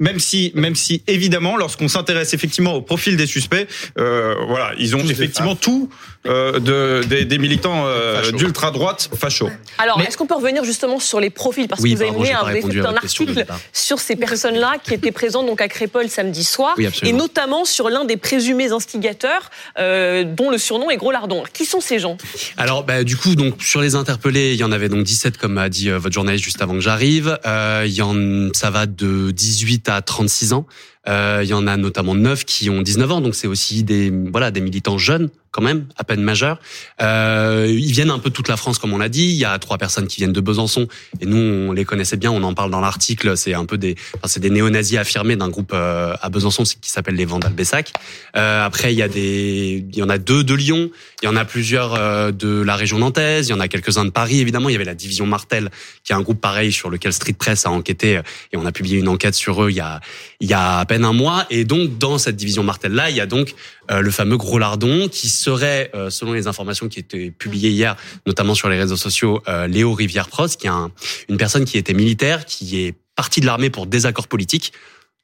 Même, 0.00 0.18
si, 0.20 0.52
même 0.54 0.74
si 0.74 1.02
évidemment, 1.06 1.56
lorsqu'on 1.56 1.88
s'intéresse 1.88 2.34
effectivement 2.34 2.74
au 2.74 2.82
profil 2.82 3.16
des 3.16 3.26
suspects, 3.26 3.66
euh, 3.98 4.34
voilà, 4.46 4.72
ils 4.78 4.94
ont 4.94 5.00
effectivement 5.08 5.56
tout 5.56 5.88
euh, 6.26 6.58
de, 6.58 7.04
des, 7.24 7.38
militants 7.38 7.84
euh, 7.86 8.32
d'ultra 8.32 8.65
droite 8.70 9.10
fachos. 9.16 9.50
Alors, 9.78 9.98
Mais- 9.98 10.04
est-ce 10.04 10.16
qu'on 10.16 10.26
peut 10.26 10.34
revenir 10.34 10.64
justement 10.64 10.98
sur 10.98 11.20
les 11.20 11.30
profils? 11.30 11.68
Parce 11.68 11.80
Oui, 11.82 11.92
que 11.92 11.96
vous 11.96 12.02
avez 12.02 12.12
pardon, 12.12 12.88
un, 12.88 12.96
article 12.96 13.46
sur 13.72 13.98
ces 13.98 14.16
personnes-là 14.16 14.74
qui 14.82 14.94
étaient 14.94 15.12
présentes 15.12 15.46
donc 15.46 15.60
à 15.60 15.68
Crépole 15.68 16.08
samedi 16.08 16.44
soir, 16.44 16.74
Oui, 16.78 16.88
et 17.02 17.12
notamment 17.12 17.64
sur 17.64 17.88
l'un 17.88 18.04
des 18.04 18.16
présumés 18.16 18.72
instigateurs, 18.72 19.50
euh, 19.78 20.24
dont 20.24 20.50
le 20.50 20.58
surnom 20.58 20.90
est 20.90 20.96
Gros 20.96 21.12
Lardon. 21.12 21.44
Qui 21.52 21.64
sont 21.64 21.80
ces 21.80 21.98
gens? 21.98 22.16
Alors, 22.56 22.84
bah, 22.84 23.04
du 23.04 23.16
coup, 23.16 23.34
donc 23.34 23.62
sur 23.62 23.80
les 23.80 23.94
interpellés, 23.94 24.52
il 24.52 24.58
y 24.58 24.64
en 24.64 24.72
avait 24.72 24.88
donc 24.88 25.04
17, 25.04 25.38
comme 25.38 25.58
a 25.58 25.68
dit 25.68 25.90
euh, 25.90 25.98
votre 25.98 26.14
journaliste 26.14 26.44
juste 26.44 26.62
avant 26.62 26.74
que 26.74 26.80
j'arrive. 26.80 27.38
Euh, 27.46 27.84
il 27.86 27.92
y 27.94 28.02
en, 28.02 28.52
ça 28.52 28.70
va 28.70 28.86
de 28.86 29.30
18 29.30 29.88
à 29.88 30.02
36 30.02 30.52
ans. 30.52 30.66
Euh, 31.08 31.40
il 31.42 31.48
y 31.48 31.54
en 31.54 31.66
a 31.66 31.76
notamment 31.76 32.14
9 32.14 32.44
qui 32.44 32.70
ont 32.70 32.82
19 32.82 33.12
ans, 33.12 33.20
donc 33.20 33.34
c'est 33.34 33.46
aussi 33.46 33.82
des 33.84 34.10
voilà 34.32 34.50
des 34.50 34.60
militants 34.60 34.98
jeunes 34.98 35.30
quand 35.52 35.62
même, 35.62 35.86
à 35.96 36.04
peine 36.04 36.20
majeurs. 36.20 36.58
Euh, 37.00 37.66
ils 37.70 37.92
viennent 37.92 38.10
un 38.10 38.18
peu 38.18 38.28
toute 38.28 38.48
la 38.48 38.58
France, 38.58 38.78
comme 38.78 38.92
on 38.92 38.98
l'a 38.98 39.08
dit. 39.08 39.24
Il 39.24 39.36
y 39.36 39.46
a 39.46 39.58
trois 39.58 39.78
personnes 39.78 40.06
qui 40.06 40.18
viennent 40.18 40.34
de 40.34 40.40
Besançon, 40.40 40.86
et 41.20 41.24
nous 41.24 41.38
on 41.38 41.72
les 41.72 41.86
connaissait 41.86 42.18
bien. 42.18 42.30
On 42.30 42.42
en 42.42 42.52
parle 42.52 42.70
dans 42.70 42.80
l'article. 42.80 43.38
C'est 43.38 43.54
un 43.54 43.64
peu 43.64 43.78
des, 43.78 43.96
enfin, 44.16 44.26
c'est 44.26 44.40
des 44.40 44.50
néo-nazis 44.50 44.98
affirmés 44.98 45.34
d'un 45.36 45.48
groupe 45.48 45.70
euh, 45.72 46.14
à 46.20 46.28
Besançon 46.28 46.64
qui 46.64 46.90
s'appelle 46.90 47.14
les 47.14 47.24
Vandales 47.24 47.54
Bessac. 47.54 47.92
Après, 48.34 48.92
il 48.92 48.98
y 48.98 49.02
a 49.02 49.08
des, 49.08 49.86
il 49.90 49.96
y 49.96 50.02
en 50.02 50.10
a 50.10 50.18
deux 50.18 50.44
de 50.44 50.52
Lyon. 50.52 50.90
Il 51.22 51.26
y 51.26 51.28
en 51.28 51.36
a 51.36 51.46
plusieurs 51.46 52.32
de 52.34 52.60
la 52.60 52.76
région 52.76 52.98
nantaise. 52.98 53.48
Il 53.48 53.52
y 53.52 53.54
en 53.54 53.60
a 53.60 53.68
quelques-uns 53.68 54.04
de 54.04 54.10
Paris, 54.10 54.40
évidemment. 54.40 54.68
Il 54.68 54.72
y 54.72 54.76
avait 54.76 54.84
la 54.84 54.94
division 54.94 55.24
Martel, 55.24 55.70
qui 56.04 56.12
est 56.12 56.14
un 56.14 56.20
groupe 56.20 56.40
pareil 56.40 56.70
sur 56.70 56.90
lequel 56.90 57.14
Street 57.14 57.32
Press 57.32 57.64
a 57.64 57.70
enquêté, 57.70 58.20
et 58.52 58.56
on 58.58 58.66
a 58.66 58.72
publié 58.72 58.98
une 58.98 59.08
enquête 59.08 59.34
sur 59.34 59.62
eux 59.62 59.70
il 59.70 59.76
y 59.76 59.80
a, 59.80 60.00
il 60.40 60.50
y 60.50 60.52
a 60.52 60.78
à 60.80 60.84
peine 60.84 60.95
un 61.04 61.12
mois. 61.12 61.46
Et 61.50 61.64
donc, 61.64 61.98
dans 61.98 62.18
cette 62.18 62.36
division 62.36 62.62
Martel-là, 62.62 63.10
il 63.10 63.16
y 63.16 63.20
a 63.20 63.26
donc 63.26 63.54
euh, 63.90 64.00
le 64.00 64.10
fameux 64.10 64.36
Gros 64.36 64.58
Lardon, 64.58 65.08
qui 65.08 65.28
serait, 65.28 65.90
euh, 65.94 66.10
selon 66.10 66.32
les 66.32 66.46
informations 66.46 66.88
qui 66.88 66.98
étaient 67.00 67.30
publiées 67.30 67.70
hier, 67.70 67.96
notamment 68.26 68.54
sur 68.54 68.68
les 68.68 68.78
réseaux 68.78 68.96
sociaux, 68.96 69.42
euh, 69.48 69.66
Léo 69.66 69.92
Rivière-Prost, 69.92 70.60
qui 70.60 70.66
est 70.66 70.70
un- 70.70 70.90
une 71.28 71.36
personne 71.36 71.64
qui 71.64 71.78
était 71.78 71.94
militaire, 71.94 72.44
qui 72.44 72.80
est 72.84 72.94
parti 73.14 73.40
de 73.40 73.46
l'armée 73.46 73.70
pour 73.70 73.86
désaccord 73.86 74.28
politique. 74.28 74.72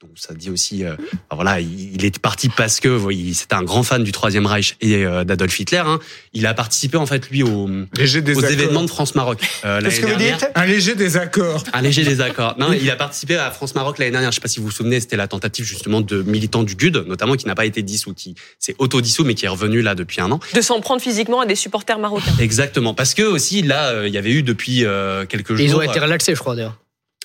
Donc 0.03 0.11
ça 0.17 0.35
dit 0.35 0.51
aussi, 0.51 0.85
euh, 0.85 0.95
voilà, 1.31 1.61
il, 1.61 1.95
il 1.95 2.05
est 2.05 2.19
parti 2.19 2.49
parce 2.49 2.81
que 2.81 2.89
voyez, 2.89 3.33
c'était 3.35 3.55
un 3.55 3.63
grand 3.63 3.83
fan 3.85 4.03
du 4.03 4.11
Troisième 4.13 4.47
Reich 4.47 4.77
et 4.81 5.05
euh, 5.05 5.23
d'Adolf 5.25 5.59
Hitler. 5.61 5.83
hein. 5.87 6.01
Il 6.33 6.47
a 6.47 6.55
participé 6.55 6.97
en 6.97 7.07
fait 7.07 7.31
lui 7.31 7.43
au, 7.45 7.69
aux 7.69 8.41
événements 8.43 8.83
de 8.83 8.89
France-Maroc 8.89 9.39
euh, 9.65 9.75
l'année 9.81 9.89
Qu'est-ce 9.89 10.01
que 10.01 10.07
vous 10.07 10.17
dernière. 10.19 10.39
dites? 10.39 10.51
Un 10.57 10.65
léger 10.67 10.95
désaccord. 10.97 11.63
Un 11.73 11.83
léger 11.83 12.03
désaccord. 12.05 12.57
Non, 12.59 12.73
il 12.73 12.91
a 12.91 12.97
participé 12.97 13.37
à 13.37 13.51
France-Maroc 13.53 13.99
l'année 13.99 14.11
dernière. 14.11 14.31
Je 14.33 14.37
sais 14.37 14.41
pas 14.41 14.49
si 14.49 14.59
vous 14.61 14.67
vous 14.67 14.73
souvenez, 14.73 14.99
c'était 15.01 15.17
la 15.17 15.29
tentative 15.29 15.65
justement 15.65 16.01
de 16.01 16.23
militants 16.23 16.65
du 16.65 16.75
GUD, 16.75 17.05
notamment 17.07 17.35
qui 17.37 17.47
n'a 17.47 17.55
pas 17.55 17.65
été 17.67 17.83
dissous, 17.83 18.13
qui 18.13 18.35
s'est 18.59 18.75
auto-dissous, 18.79 19.25
mais 19.25 19.35
qui 19.35 19.45
est 19.45 19.49
revenu 19.49 19.83
là 19.83 19.95
depuis 19.95 20.21
un 20.21 20.31
an. 20.33 20.41
De 20.55 20.61
s'en 20.61 20.81
prendre 20.81 21.01
physiquement 21.01 21.41
à 21.41 21.47
des 21.47 21.55
supporters 21.55 21.99
marocains. 21.99 22.33
Exactement. 22.41 22.93
Parce 22.95 23.15
que 23.15 23.23
aussi, 23.23 23.63
là, 23.63 23.91
euh, 23.91 24.09
il 24.09 24.15
y 24.15 24.19
avait 24.19 24.33
eu 24.33 24.43
depuis 24.43 24.85
euh, 24.85 25.27
quelques 25.27 25.55
jours. 25.55 25.61
Ils 25.65 25.77
ont 25.77 25.83
été 25.83 26.01
relaxés, 26.01 26.35
je 26.35 26.41
crois, 26.41 26.57
d'ailleurs. 26.57 26.77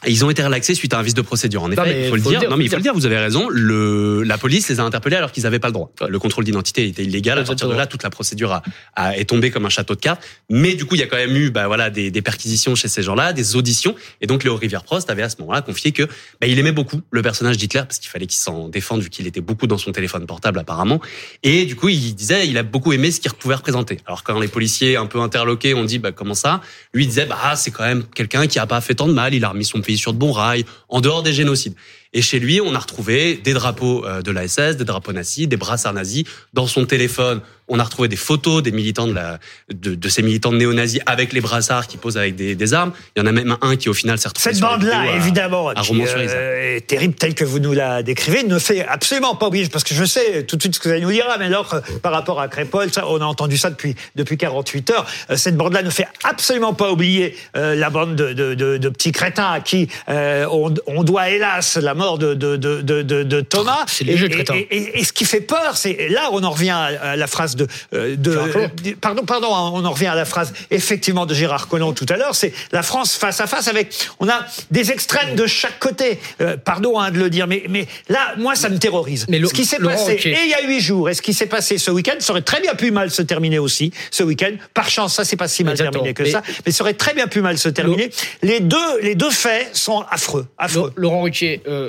Et 0.06 0.12
Ils 0.12 0.24
ont 0.24 0.30
été 0.30 0.44
relaxés 0.44 0.76
suite 0.76 0.94
à 0.94 1.00
un 1.00 1.02
vice 1.02 1.16
de 1.16 1.24
procédure. 1.24 1.64
En 1.64 1.72
effet, 1.72 2.04
il 2.04 2.10
faut 2.10 2.16
le 2.16 2.22
dire. 2.22 2.40
dire, 2.40 2.50
Non, 2.52 2.58
mais 2.58 2.66
il 2.66 2.70
faut 2.70 2.76
le 2.76 2.84
dire. 2.84 2.94
Vous 2.94 3.08
avez 3.08 3.18
raison. 3.18 3.48
Le, 3.50 4.22
la 4.22 4.38
police 4.38 4.70
les 4.70 4.80
a 4.80 4.84
interpellés 4.84 5.16
alors 5.16 5.32
qu'ils 5.32 5.44
n'avaient 5.44 5.58
pas 5.58 5.70
le 5.70 5.74
droit. 5.74 5.92
Le 6.08 6.20
contrôle 6.20 6.44
d'identité 6.44 6.88
était 6.88 7.04
illégal. 7.04 7.40
À 7.40 7.44
partir 7.44 7.68
de 7.68 7.74
là, 7.74 7.88
toute 7.88 8.04
la 8.04 8.12
procédure 8.12 8.52
a, 8.52 8.62
a- 8.96 9.18
est 9.18 9.26
tombée 9.26 9.50
comme 9.50 9.66
un 9.66 9.70
château 9.70 9.96
de 9.96 10.00
cartes. 10.00 10.22
Mais 10.52 10.76
du 10.76 10.86
coup, 10.86 10.94
il 10.94 11.00
y 11.00 11.04
a 11.04 11.08
quand 11.08 11.18
même 11.18 11.36
eu, 11.36 11.50
bah 11.50 11.66
voilà, 11.66 11.90
des, 11.90 12.12
des 12.12 12.22
perquisitions 12.22 12.76
chez 12.76 12.88
ces 12.90 13.02
gens-là, 13.02 13.34
des 13.34 13.56
auditions. 13.56 13.96
Et 14.22 14.28
donc, 14.28 14.44
Léo 14.44 14.56
Rivière-Prost 14.56 15.10
avait 15.10 15.24
à 15.24 15.30
ce 15.30 15.38
moment-là 15.40 15.64
confié 15.64 15.92
que, 15.94 16.04
bah, 16.04 16.46
il 16.48 16.60
aimait 16.60 16.72
beaucoup 16.72 17.02
le 17.10 17.22
personnage 17.24 17.58
d'Hitler 17.58 17.82
parce 17.82 17.98
qu'il 17.98 18.10
fallait 18.12 18.28
qu'il 18.28 18.40
s'en 18.40 18.70
défende 18.70 19.02
vu 19.02 19.10
qu'il 19.10 19.26
était 19.26 19.42
beaucoup 19.42 19.66
dans 19.66 19.80
son 19.80 19.92
téléphone 19.92 20.28
portable 20.28 20.60
apparemment. 20.60 21.02
Et 21.42 21.66
du 21.66 21.76
coup, 21.76 21.90
il 21.90 22.14
disait, 22.14 22.48
il 22.48 22.58
a 22.60 22.64
beaucoup 22.64 22.94
aimé 22.94 23.10
ce 23.12 23.20
qu'il 23.20 23.32
pouvait 23.34 23.56
représenter. 23.56 23.98
Alors 24.06 24.24
quand 24.24 24.40
les 24.40 24.48
policiers 24.48 24.96
un 24.96 25.08
peu 25.08 25.20
interloqués 25.22 25.74
ont 25.74 25.86
dit, 25.86 25.98
bah 25.98 26.12
comment 26.12 26.36
ça? 26.36 26.62
Lui 26.94 27.06
il 27.06 27.08
disait, 27.08 27.26
bah 27.26 27.56
c'est 27.56 27.72
quand 27.72 27.84
même 27.84 28.04
quelqu'un 28.14 28.46
qui 28.48 28.60
a 28.60 28.68
pas 28.68 28.80
fait 28.82 28.94
tant 28.94 29.08
de 29.08 29.14
mal. 29.14 29.34
Il 29.34 29.44
a 29.44 29.50
remis 29.50 29.66
son 29.66 29.82
sur 29.96 30.14
de 30.14 30.18
bons 30.18 30.34
rails, 30.34 30.66
en 30.90 31.00
dehors 31.00 31.24
des 31.24 31.34
génocides. 31.34 31.76
Et 32.14 32.22
chez 32.22 32.40
lui, 32.40 32.62
on 32.62 32.74
a 32.76 32.80
retrouvé 32.80 33.36
des 33.36 33.54
drapeaux 33.54 34.06
euh, 34.06 34.22
de 34.22 34.32
la 34.32 34.48
SS, 34.48 34.78
des 34.78 34.86
drapeaux 34.86 35.14
nazis, 35.14 35.48
des 35.48 35.58
brassards 35.58 35.94
nazis. 35.94 36.24
Dans 36.54 36.68
son 36.68 36.86
téléphone, 36.86 37.42
on 37.70 37.80
a 37.80 37.84
retrouvé 37.84 38.08
des 38.08 38.16
photos 38.16 38.64
des 38.64 38.72
militants 38.72 39.08
de, 39.08 39.14
la, 39.14 39.40
de, 39.74 39.94
de 39.94 40.10
ces 40.10 40.22
militants 40.22 40.54
néo-nazis 40.54 41.02
avec 41.06 41.34
les 41.34 41.42
brassards 41.42 41.88
qui 41.88 41.98
posent 41.98 42.18
avec 42.18 42.36
des, 42.36 42.56
des 42.56 42.74
armes. 42.74 42.94
Il 43.16 43.20
y 43.20 43.24
en 43.24 43.26
a 43.26 43.32
même 43.34 43.58
un 43.62 43.76
qui, 43.76 43.90
au 43.90 43.94
final, 43.94 44.18
s'est 44.18 44.30
retrouvé 44.30 44.54
Cette 44.54 44.62
bande-là, 44.62 45.02
vidéo 45.02 45.12
à- 45.12 45.16
évidemment, 45.18 45.68
à 45.70 45.76
qui, 45.76 46.02
euh, 46.02 46.78
est 46.78 46.88
terrible 46.88 47.14
telle 47.16 47.36
que 47.36 47.44
vous 47.44 47.60
nous 47.60 47.74
la 47.74 48.04
décrivez, 48.04 48.44
ne 48.44 48.58
fait 48.58 48.86
absolument 48.88 49.36
pas 49.36 49.48
oublier, 49.48 49.68
parce 49.68 49.84
que 49.84 49.94
je 49.94 50.06
sais 50.06 50.44
tout 50.44 50.56
de 50.56 50.62
suite 50.62 50.76
ce 50.76 50.80
que 50.80 50.88
vous 50.88 50.94
allez 50.94 51.04
nous 51.04 51.12
dire, 51.12 51.26
mais 51.40 51.46
alors, 51.46 51.74
euh, 51.74 51.82
par 52.02 52.14
rapport 52.14 52.40
à 52.40 52.48
Crépol, 52.48 52.90
ça, 52.92 53.06
on 53.08 53.20
a 53.20 53.26
entendu 53.26 53.58
ça 53.58 53.70
depuis, 53.70 53.96
depuis 54.16 54.38
48 54.38 54.90
heures, 54.92 55.06
cette 55.36 55.58
bande-là 55.58 55.84
ne 55.84 55.90
fait 55.90 56.08
absolument 56.24 56.74
pas 56.74 56.90
oublier 56.90 57.36
euh, 57.58 57.76
la 57.76 57.90
bande 57.90 58.16
de, 58.16 58.32
de, 58.32 58.54
de, 58.56 58.78
de 58.78 58.90
petits 58.90 59.12
crétins 59.12 59.52
à 59.52 59.60
qui 59.60 59.90
euh, 60.08 60.46
on, 60.50 60.74
on 60.88 61.04
doit, 61.04 61.30
hélas, 61.32 61.76
la 61.76 61.94
mort 61.98 62.18
de, 62.18 62.34
de, 62.34 62.56
de, 62.56 62.82
de, 62.82 63.02
de- 63.02 63.24
de 63.24 63.42
Thomas. 63.42 63.84
C'est 63.88 64.06
léger, 64.06 64.28
et, 64.28 64.56
et, 64.60 64.78
et- 64.78 65.00
et 65.00 65.04
ce 65.04 65.12
qui 65.12 65.26
fait 65.26 65.42
peur, 65.42 65.76
c'est 65.76 66.08
là 66.10 66.30
on 66.32 66.44
en 66.44 66.52
revient 66.52 66.70
à, 66.70 67.16
la 67.18 67.28
phrase 67.28 67.56
de, 67.56 67.68
euh, 67.94 68.16
de 68.16 68.38
de- 68.84 68.94
pardon 68.96 69.24
pardon 69.24 69.54
hein, 69.54 69.72
on 69.74 69.84
en 69.84 69.92
revient 69.92 70.08
à 70.08 70.16
la 70.16 70.26
phrase 70.26 70.54
effectivement 70.72 71.26
de 71.26 71.34
Gérard 71.34 71.68
Collomb 71.68 71.94
tout 71.94 72.06
à 72.10 72.16
l'heure, 72.18 72.36
c'est 72.36 72.54
la 72.72 72.84
France 72.84 73.16
face 73.16 73.42
à 73.42 73.48
face 73.48 73.68
avec 73.68 73.94
on 74.20 74.30
a 74.30 74.46
des 74.72 74.92
extrêmes 74.92 75.36
de 75.36 75.46
chaque 75.48 75.80
côté. 75.80 76.20
Euh, 76.42 76.56
pardon 76.58 77.00
hein, 77.00 77.12
de 77.12 77.18
le 77.20 77.30
dire, 77.30 77.48
mais 77.48 77.64
mais 77.70 77.88
là 78.10 78.34
moi 78.38 78.56
ça 78.56 78.70
me 78.70 78.78
terrorise. 78.78 79.26
Mais 79.30 79.42
ce 79.44 79.54
qui 79.54 79.66
s'est 79.66 79.78
passé 79.80 80.14
et 80.24 80.38
il 80.46 80.50
y 80.50 80.54
a 80.54 80.62
huit 80.68 80.80
jours 80.82 81.10
et 81.10 81.14
ce 81.14 81.22
qui 81.22 81.34
s'est 81.34 81.46
passé 81.48 81.78
ce 81.78 81.92
week-end 81.92 82.16
ça 82.20 82.32
aurait 82.34 82.42
très 82.42 82.62
bien 82.62 82.76
pu 82.76 82.92
mal 82.92 83.10
se 83.12 83.22
terminer 83.22 83.60
aussi 83.60 83.92
ce 84.12 84.24
week-end. 84.24 84.52
Par 84.74 84.90
chance 84.90 85.16
ça 85.16 85.26
c'est 85.26 85.36
pas 85.36 85.48
si 85.48 85.64
mal 85.64 85.74
Exactement. 85.74 86.04
terminé 86.04 86.14
que 86.14 86.24
Mais- 86.24 86.32
ça, 86.32 86.42
mais 86.66 86.72
ça 86.72 86.84
aurait 86.84 86.94
très 86.94 87.14
bien 87.14 87.28
pu 87.28 87.42
mal 87.42 87.58
se 87.58 87.70
terminer. 87.70 88.10
Les 88.44 88.60
deux 88.60 89.00
les 89.02 89.16
deux 89.16 89.32
faits 89.32 89.76
sont 89.76 90.04
affreux 90.10 90.46
affreux. 90.58 90.94
Laurent 90.96 91.22
Ruquier, 91.22 91.62
euh, 91.68 91.87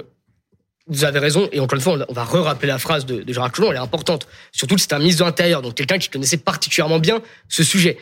vous 0.88 1.04
avez 1.04 1.18
raison, 1.18 1.48
et 1.52 1.60
encore 1.60 1.76
une 1.76 1.82
fois, 1.82 1.98
on 2.08 2.12
va 2.12 2.24
re-rappeler 2.24 2.68
la 2.68 2.78
phrase 2.78 3.06
de, 3.06 3.22
de 3.22 3.32
Gérard 3.32 3.52
Collomb, 3.52 3.70
elle 3.70 3.76
est 3.76 3.80
importante. 3.80 4.26
Surtout 4.52 4.74
que 4.74 4.80
c'est 4.80 4.92
un 4.92 4.98
ministre 4.98 5.22
de 5.22 5.28
l'Intérieur, 5.28 5.62
donc 5.62 5.74
quelqu'un 5.74 5.98
qui 5.98 6.08
connaissait 6.08 6.38
particulièrement 6.38 6.98
bien 6.98 7.20
ce 7.48 7.62
sujet. 7.62 7.98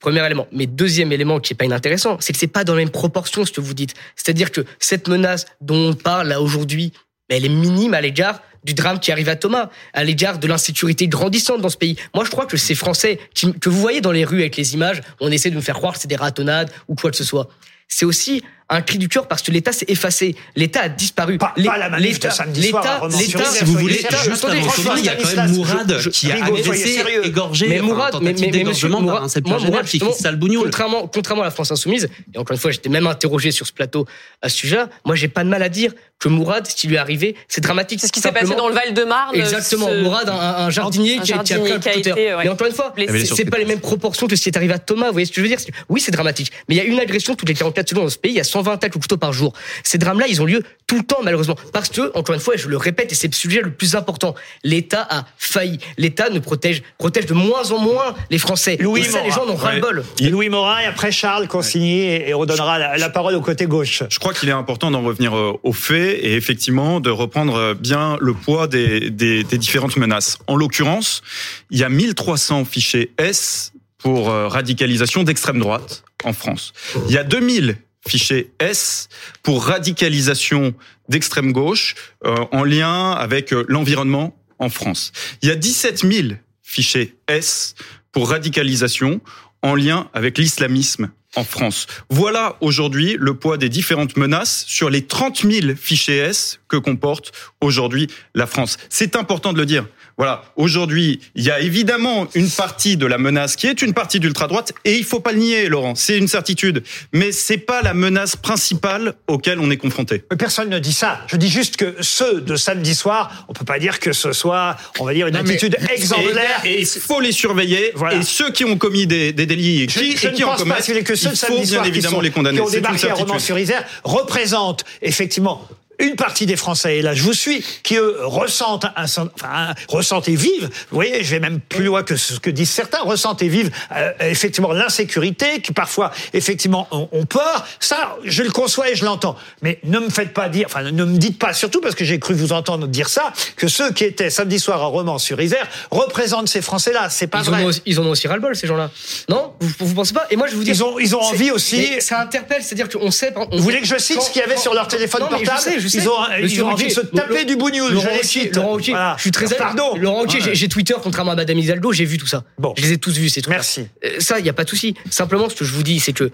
Premier 0.00 0.24
élément. 0.24 0.46
Mais 0.52 0.66
deuxième 0.66 1.10
élément 1.12 1.40
qui 1.40 1.54
est 1.54 1.56
pas 1.56 1.64
inintéressant, 1.64 2.18
c'est 2.20 2.32
que 2.32 2.38
c'est 2.38 2.46
pas 2.46 2.62
dans 2.62 2.74
la 2.74 2.80
même 2.80 2.90
proportion 2.90 3.44
ce 3.44 3.50
que 3.50 3.60
vous 3.60 3.74
dites. 3.74 3.94
C'est-à-dire 4.14 4.52
que 4.52 4.64
cette 4.78 5.08
menace 5.08 5.46
dont 5.60 5.90
on 5.90 5.94
parle 5.94 6.28
là 6.28 6.40
aujourd'hui, 6.40 6.92
elle 7.28 7.44
est 7.44 7.50
minime 7.50 7.94
à 7.94 8.00
l'égard 8.00 8.40
du 8.64 8.74
drame 8.74 9.00
qui 9.00 9.10
arrive 9.10 9.28
à 9.28 9.36
Thomas, 9.36 9.70
à 9.92 10.04
l'égard 10.04 10.38
de 10.38 10.46
l'insécurité 10.46 11.08
grandissante 11.08 11.60
dans 11.60 11.68
ce 11.68 11.76
pays. 11.76 11.96
Moi, 12.14 12.24
je 12.24 12.30
crois 12.30 12.46
que 12.46 12.56
ces 12.56 12.74
Français 12.74 13.18
que 13.34 13.68
vous 13.68 13.80
voyez 13.80 14.00
dans 14.00 14.12
les 14.12 14.24
rues 14.24 14.40
avec 14.40 14.56
les 14.56 14.74
images, 14.74 15.00
on 15.20 15.30
essaie 15.30 15.50
de 15.50 15.54
nous 15.54 15.62
faire 15.62 15.76
croire 15.76 15.94
que 15.94 16.00
c'est 16.00 16.08
des 16.08 16.16
ratonnades 16.16 16.70
ou 16.86 16.94
quoi 16.94 17.10
que 17.10 17.16
ce 17.16 17.24
soit. 17.24 17.48
C'est 17.88 18.04
aussi 18.04 18.42
un 18.70 18.82
cri 18.82 18.98
du 18.98 19.08
cœur 19.08 19.26
parce 19.28 19.42
que 19.42 19.50
l'État 19.50 19.72
s'est 19.72 19.86
effacé. 19.88 20.36
L'État 20.54 20.82
a 20.82 20.88
disparu. 20.88 21.38
Pas- 21.38 21.54
pas 21.64 21.78
la 21.78 21.88
manif 21.88 22.18
de 22.20 22.24
l'État- 22.24 22.30
samedi 22.30 22.68
soir 22.68 23.08
l'État- 23.08 23.44
Si 23.44 23.64
vous 23.64 23.72
voulez, 23.78 23.94
juste 23.94 24.44
avant 24.44 24.70
Thomas, 24.72 24.94
il 24.98 25.04
y 25.04 25.08
a 25.08 25.16
quand 25.16 25.34
même 25.36 25.50
Mourad 25.52 25.96
je- 25.98 26.10
qui 26.10 26.30
a 26.30 26.44
agressé, 26.44 26.98
égorgé, 27.24 27.66
Mais 27.68 27.80
Mourad, 27.80 28.14
mais, 28.20 28.32
tentative 28.32 28.52
mais, 28.52 28.58
mais 28.58 28.64
monsieur 28.64 28.88
d'égorgement 28.88 29.00
Mourad, 29.00 29.22
d'un 29.22 29.28
septuagénaire, 29.28 29.80
qui 29.80 29.86
est 29.86 29.90
justement, 29.92 30.10
Christelle 30.10 30.36
Bougnoul. 30.36 30.64
Contrairement, 30.64 31.06
contrairement 31.06 31.42
à 31.42 31.46
la 31.46 31.50
France 31.50 31.70
Insoumise, 31.72 32.08
et 32.34 32.38
encore 32.38 32.52
une 32.54 32.60
fois, 32.60 32.70
j'étais 32.70 32.88
même 32.90 33.06
interrogé 33.06 33.50
sur 33.52 33.66
ce 33.66 33.72
plateau 33.72 34.06
à 34.42 34.48
ce 34.48 34.56
sujet-là, 34.56 34.88
moi, 35.04 35.14
j'ai 35.16 35.28
pas 35.28 35.44
de 35.44 35.48
mal 35.48 35.62
à 35.62 35.68
dire 35.68 35.92
que 36.18 36.28
Mourad, 36.28 36.66
ce 36.66 36.74
qui 36.74 36.88
lui 36.88 36.96
est 36.96 36.98
arrivé, 36.98 37.36
c'est 37.46 37.60
dramatique. 37.60 38.00
C'est 38.00 38.08
ce 38.08 38.12
qui 38.12 38.20
s'est 38.20 38.32
passé 38.32 38.54
dans 38.56 38.68
le 38.68 38.74
Val-de-Marne. 38.74 39.36
Exactement, 39.36 39.88
ce- 39.88 40.02
Mourad, 40.02 40.28
un, 40.28 40.34
un 40.34 40.70
jardinier 40.70 41.18
Un 41.18 41.22
qui, 41.22 41.32
a- 41.32 41.38
qui 41.44 41.52
a 41.54 41.58
pris 41.60 41.72
un 41.72 41.78
qui 41.78 41.88
a 41.88 41.92
coup 41.92 41.98
de 42.00 42.02
terre. 42.04 42.12
été, 42.18 42.34
ouais. 42.34 42.42
Mais 42.44 42.50
encore 42.50 42.66
une 42.66 42.72
fois, 42.74 42.92
c'est 43.24 43.44
pas 43.44 43.58
les 43.58 43.64
mêmes 43.64 43.80
proportions 43.80 44.26
que 44.26 44.34
ce 44.36 44.42
qui 44.42 44.48
est 44.48 44.56
arrivé 44.56 44.74
à 44.74 44.78
Thomas. 44.78 45.06
Vous 45.06 45.12
voyez 45.12 45.26
ce 45.26 45.30
que 45.30 45.36
je 45.36 45.42
veux 45.42 45.48
dire? 45.48 45.58
Oui, 45.88 46.00
c'est 46.00 46.10
dramatique. 46.10 46.50
Mais 46.68 46.74
il 46.74 46.78
y 46.78 46.80
a 46.80 46.84
une 46.84 46.98
agression 47.00 47.34
toutes 47.36 47.48
les 47.48 47.54
44 47.54 47.88
secondes 47.88 48.04
dans 48.04 48.10
ce 48.10 48.18
pays. 48.18 48.32
Il 48.32 48.36
y 48.36 48.40
a 48.40 48.44
120 48.58 48.72
attaques 48.72 48.96
au 48.96 48.98
couteau 48.98 49.16
par 49.16 49.32
jour. 49.32 49.52
Ces 49.84 49.98
drames-là, 49.98 50.26
ils 50.28 50.42
ont 50.42 50.46
lieu 50.46 50.62
tout 50.86 50.96
le 50.96 51.04
temps, 51.04 51.18
malheureusement. 51.22 51.56
Parce 51.72 51.88
que, 51.90 52.10
encore 52.16 52.34
une 52.34 52.40
fois, 52.40 52.54
et 52.54 52.58
je 52.58 52.68
le 52.68 52.76
répète, 52.76 53.12
et 53.12 53.14
c'est 53.14 53.28
le 53.28 53.34
sujet 53.34 53.60
le 53.60 53.70
plus 53.70 53.94
important, 53.94 54.34
l'État 54.64 55.06
a 55.08 55.26
failli. 55.36 55.78
L'État 55.96 56.30
ne 56.30 56.38
protège, 56.38 56.82
protège 56.98 57.26
de 57.26 57.34
moins 57.34 57.70
en 57.70 57.78
moins 57.78 58.14
les 58.30 58.38
Français. 58.38 58.76
Louis 58.80 59.02
et 59.02 59.04
ça, 59.04 59.22
les 59.22 59.30
gens 59.30 59.46
n'ont 59.46 59.56
ras 59.56 59.74
le 59.74 59.80
bol. 59.80 60.04
Louis 60.20 60.48
Morin 60.48 60.80
et 60.80 60.86
après 60.86 61.12
Charles 61.12 61.46
Consigny 61.46 62.00
et, 62.00 62.30
et 62.30 62.34
on 62.34 62.44
donnera 62.44 62.78
la, 62.78 62.96
la 62.96 63.10
parole 63.10 63.34
au 63.34 63.40
côté 63.40 63.66
gauche. 63.66 64.02
Je 64.08 64.18
crois 64.18 64.32
qu'il 64.32 64.48
est 64.48 64.52
important 64.52 64.90
d'en 64.90 65.02
revenir 65.02 65.36
euh, 65.36 65.52
aux 65.62 65.72
faits 65.72 66.18
et 66.22 66.34
effectivement 66.34 67.00
de 67.00 67.10
reprendre 67.10 67.54
euh, 67.56 67.74
bien 67.74 68.16
le 68.20 68.34
poids 68.34 68.66
des, 68.66 69.10
des, 69.10 69.44
des 69.44 69.58
différentes 69.58 69.96
menaces. 69.96 70.38
En 70.46 70.56
l'occurrence, 70.56 71.22
il 71.70 71.78
y 71.78 71.84
a 71.84 71.88
1300 71.88 72.64
fichiers 72.64 73.12
S 73.18 73.72
pour 73.98 74.30
euh, 74.30 74.48
radicalisation 74.48 75.22
d'extrême 75.22 75.58
droite 75.58 76.04
en 76.24 76.32
France. 76.32 76.72
Il 77.08 77.14
y 77.14 77.18
a 77.18 77.24
2000 77.24 77.76
fichiers 78.08 78.50
S 78.58 79.08
pour 79.42 79.64
radicalisation 79.64 80.74
d'extrême 81.08 81.52
gauche 81.52 81.94
euh, 82.24 82.36
en 82.52 82.64
lien 82.64 83.12
avec 83.12 83.52
euh, 83.52 83.64
l'environnement 83.68 84.36
en 84.58 84.68
France. 84.68 85.12
Il 85.42 85.48
y 85.48 85.52
a 85.52 85.56
17 85.56 85.98
000 86.10 86.28
fichiers 86.62 87.16
S 87.28 87.74
pour 88.12 88.30
radicalisation 88.30 89.20
en 89.62 89.74
lien 89.74 90.08
avec 90.14 90.38
l'islamisme 90.38 91.10
en 91.36 91.44
France. 91.44 91.86
Voilà 92.08 92.56
aujourd'hui 92.60 93.16
le 93.18 93.34
poids 93.34 93.58
des 93.58 93.68
différentes 93.68 94.16
menaces 94.16 94.64
sur 94.66 94.90
les 94.90 95.06
30 95.06 95.42
000 95.50 95.76
fichiers 95.76 96.18
S 96.18 96.60
que 96.68 96.76
comporte 96.76 97.32
aujourd'hui 97.60 98.08
la 98.34 98.46
France. 98.46 98.76
C'est 98.88 99.16
important 99.16 99.52
de 99.52 99.58
le 99.58 99.66
dire. 99.66 99.86
Voilà, 100.16 100.42
aujourd'hui, 100.56 101.20
il 101.36 101.44
y 101.44 101.50
a 101.50 101.60
évidemment 101.60 102.26
une 102.34 102.50
partie 102.50 102.96
de 102.96 103.06
la 103.06 103.18
menace 103.18 103.54
qui 103.54 103.68
est 103.68 103.82
une 103.82 103.94
partie 103.94 104.18
d'ultra-droite, 104.18 104.72
et 104.84 104.96
il 104.96 105.04
faut 105.04 105.20
pas 105.20 105.30
le 105.30 105.38
nier, 105.38 105.68
Laurent, 105.68 105.94
c'est 105.94 106.18
une 106.18 106.26
certitude. 106.26 106.82
Mais 107.12 107.30
c'est 107.30 107.56
pas 107.58 107.82
la 107.82 107.94
menace 107.94 108.34
principale 108.34 109.14
auquel 109.28 109.60
on 109.60 109.70
est 109.70 109.76
confronté. 109.76 110.24
Personne 110.36 110.70
ne 110.70 110.78
dit 110.80 110.92
ça. 110.92 111.20
Je 111.28 111.36
dis 111.36 111.48
juste 111.48 111.76
que 111.76 111.94
ceux 112.00 112.40
de 112.40 112.56
samedi 112.56 112.96
soir, 112.96 113.44
on 113.48 113.52
peut 113.52 113.64
pas 113.64 113.78
dire 113.78 114.00
que 114.00 114.12
ce 114.12 114.32
soit, 114.32 114.76
on 114.98 115.04
va 115.04 115.14
dire, 115.14 115.28
une 115.28 115.34
Non, 115.34 115.40
attitude 115.40 115.76
exemplaire. 115.88 116.62
Et 116.64 116.80
il 116.80 116.86
faut 116.86 117.20
les 117.20 117.32
surveiller. 117.32 117.92
Voilà. 117.94 118.16
Et 118.16 118.22
ceux 118.24 118.50
qui 118.50 118.64
ont 118.64 118.76
commis 118.76 119.06
des, 119.06 119.32
des 119.32 119.46
délits 119.46 119.82
et 119.84 119.88
Je, 119.88 119.98
qui, 120.00 120.16
je 120.16 120.26
et 120.26 120.30
ne 120.32 120.36
qui 120.36 120.42
en 120.44 120.56
commettent, 120.56 121.04
que 121.04 121.14
ceux 121.14 121.28
de 121.30 121.34
il 121.34 121.38
faut 121.38 121.54
bien 121.54 121.64
soir 121.66 121.82
qui, 121.84 121.88
évidemment 121.90 122.16
sont- 122.16 122.22
les 122.22 122.30
condamner. 122.32 122.56
qui 122.58 122.62
ont 122.62 122.68
débarqué 122.70 123.08
à. 123.08 123.14
Romans-sur-Isère 123.14 123.84
représentent 124.02 124.84
effectivement 125.00 125.66
une 125.98 126.16
partie 126.16 126.46
des 126.46 126.56
Français, 126.56 126.98
et 126.98 127.02
là 127.02 127.14
je 127.14 127.22
vous 127.22 127.32
suis, 127.32 127.64
qui 127.82 127.96
eux 127.96 128.16
ressentent, 128.22 128.84
un, 128.84 129.04
enfin, 129.04 129.74
ressentent 129.88 130.28
et 130.28 130.36
vivent, 130.36 130.68
vous 130.90 130.94
voyez, 130.94 131.24
je 131.24 131.30
vais 131.30 131.40
même 131.40 131.60
plus 131.60 131.84
loin 131.84 132.02
que 132.02 132.16
ce 132.16 132.38
que 132.38 132.50
disent 132.50 132.70
certains, 132.70 133.00
ressentent 133.00 133.42
et 133.42 133.48
vivent 133.48 133.70
euh, 133.96 134.12
effectivement 134.20 134.72
l'insécurité, 134.72 135.60
qui 135.60 135.72
parfois 135.72 136.10
effectivement 136.32 136.86
ont, 136.90 137.08
ont 137.12 137.24
peur, 137.26 137.66
ça 137.80 138.16
je 138.24 138.42
le 138.42 138.50
conçois 138.50 138.90
et 138.90 138.94
je 138.96 139.04
l'entends. 139.04 139.36
Mais 139.62 139.78
ne 139.84 139.98
me 139.98 140.08
faites 140.10 140.32
pas 140.34 140.48
dire, 140.48 140.66
enfin 140.66 140.82
ne 140.82 141.04
me 141.04 141.18
dites 141.18 141.38
pas, 141.38 141.52
surtout 141.52 141.80
parce 141.80 141.94
que 141.94 142.04
j'ai 142.04 142.18
cru 142.18 142.34
vous 142.34 142.52
entendre 142.52 142.86
dire 142.86 143.08
ça, 143.08 143.32
que 143.56 143.68
ceux 143.68 143.92
qui 143.92 144.04
étaient 144.04 144.30
samedi 144.30 144.58
soir 144.60 144.82
à 144.82 144.86
Romans-sur-Isère 144.86 145.66
représentent 145.90 146.48
ces 146.48 146.62
Français-là, 146.62 147.08
c'est 147.10 147.26
pas 147.26 147.40
Ils 147.40 147.44
vrai. 147.50 147.64
ont, 147.64 147.70
ils 147.86 148.00
en 148.00 148.04
ont 148.06 148.10
aussi 148.10 148.28
ras-le-bol, 148.28 148.54
ces 148.56 148.66
gens-là. 148.66 148.90
Non? 149.28 149.52
Vous, 149.60 149.86
vous 149.86 149.94
pensez 149.94 150.12
pas? 150.14 150.26
Et 150.30 150.36
moi, 150.36 150.46
je 150.48 150.54
vous 150.54 150.64
dis. 150.64 150.70
Ils 150.70 150.84
ont- 150.84 150.98
ils 150.98 151.14
ont 151.16 151.20
envie 151.20 151.50
aussi- 151.50 152.00
Ça 152.00 152.20
interpelle, 152.20 152.62
c'est-à-dire 152.62 152.88
qu'on 152.88 153.10
sait. 153.10 153.32
on- 153.36 153.56
Vous 153.56 153.62
voulez 153.62 153.80
que 153.80 153.86
je 153.86 153.98
cite 153.98 154.20
ce 154.22 154.30
qu'il 154.30 154.40
y 154.40 154.44
avait 154.44 154.56
sur 154.56 154.74
leur 154.74 154.86
téléphone 154.88 155.22
Non, 155.22 155.28
mais 155.32 155.38
je 155.40 155.44
portable 155.44 155.60
sais, 155.74 155.80
je 155.80 155.87
sais. 155.88 155.98
Ils 155.98 156.08
ont, 156.08 156.14
ils 156.42 156.62
ont 156.62 156.68
envie 156.70 156.86
de 156.86 156.90
se 156.92 157.00
taper 157.00 157.44
Laurent- 157.44 157.70
du 157.70 157.78
Laurent 157.78 157.90
je 157.90 158.08
Ruquier, 158.08 158.22
cite. 158.24 158.56
Laurent 158.56 158.72
Ruquier, 158.72 158.92
Voilà. 158.92 159.14
je 159.16 159.22
suis 159.22 159.30
très 159.30 159.46
Pardon. 159.56 159.96
Laurent 159.96 160.20
Ruquier, 160.22 160.40
j'ai- 160.54 160.68
Twitter, 160.68 160.94
contrairement 161.02 161.32
à 161.32 161.36
Madame 161.36 161.58
Hidalgo, 161.58 161.92
j'ai 161.92 162.04
vu 162.04 162.18
tout 162.18 162.26
ça. 162.26 162.44
Bon. 162.58 162.74
Je 162.76 162.82
les 162.82 162.92
ai 162.92 162.98
tous 162.98 163.16
vus, 163.16 163.28
ces 163.30 163.40
trucs. 163.42 163.54
Merci. 163.54 163.86
Ça, 164.18 164.38
il 164.38 164.42
n'y 164.42 164.48
a 164.48 164.52
pas 164.52 164.64
de 164.64 164.68
souci. 164.70 164.94
Simplement, 165.10 165.48
ce 165.48 165.54
que 165.54 165.64
je 165.64 165.72
vous 165.72 165.82
dis, 165.82 166.00
c'est 166.00 166.12
que 166.12 166.30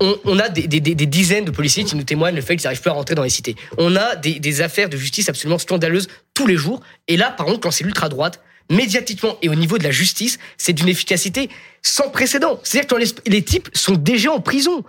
on, 0.00 0.38
a 0.38 0.48
des, 0.48 0.66
des- 0.68 0.80
des- 0.80 0.94
des 0.94 1.06
dizaines 1.06 1.44
de 1.44 1.50
policiers 1.50 1.84
qui 1.84 1.96
nous 1.96 2.04
témoignent 2.04 2.36
le 2.36 2.40
fait 2.42 2.56
qu'ils 2.56 2.64
n'arrivent 2.64 2.80
plus 2.80 2.90
à 2.90 2.94
rentrer 2.94 3.14
dans 3.14 3.24
les 3.24 3.30
cités. 3.30 3.56
On 3.78 3.96
a 3.96 4.14
des, 4.16 4.38
des 4.38 4.60
affaires 4.60 4.88
de 4.88 4.96
justice 4.96 5.28
absolument 5.28 5.58
scandaleuses 5.58 6.06
tous 6.34 6.46
les 6.46 6.56
jours. 6.56 6.80
Et 7.08 7.16
là, 7.16 7.30
par 7.30 7.46
contre, 7.46 7.60
quand 7.60 7.70
c'est 7.72 7.82
l'ultra-droite, 7.84 8.40
médiatiquement 8.70 9.36
et 9.42 9.48
au 9.48 9.54
niveau 9.54 9.78
de 9.78 9.82
la 9.84 9.90
justice, 9.90 10.38
c'est 10.56 10.72
d'une 10.72 10.88
efficacité 10.88 11.48
sans 11.82 12.10
précédent. 12.10 12.60
C'est-à-dire 12.62 12.88
que 12.88 12.94
les, 12.96 13.06
les 13.26 13.42
types 13.42 13.68
sont 13.72 13.94
déjà 13.94 14.30
en 14.30 14.40
prison. 14.40 14.84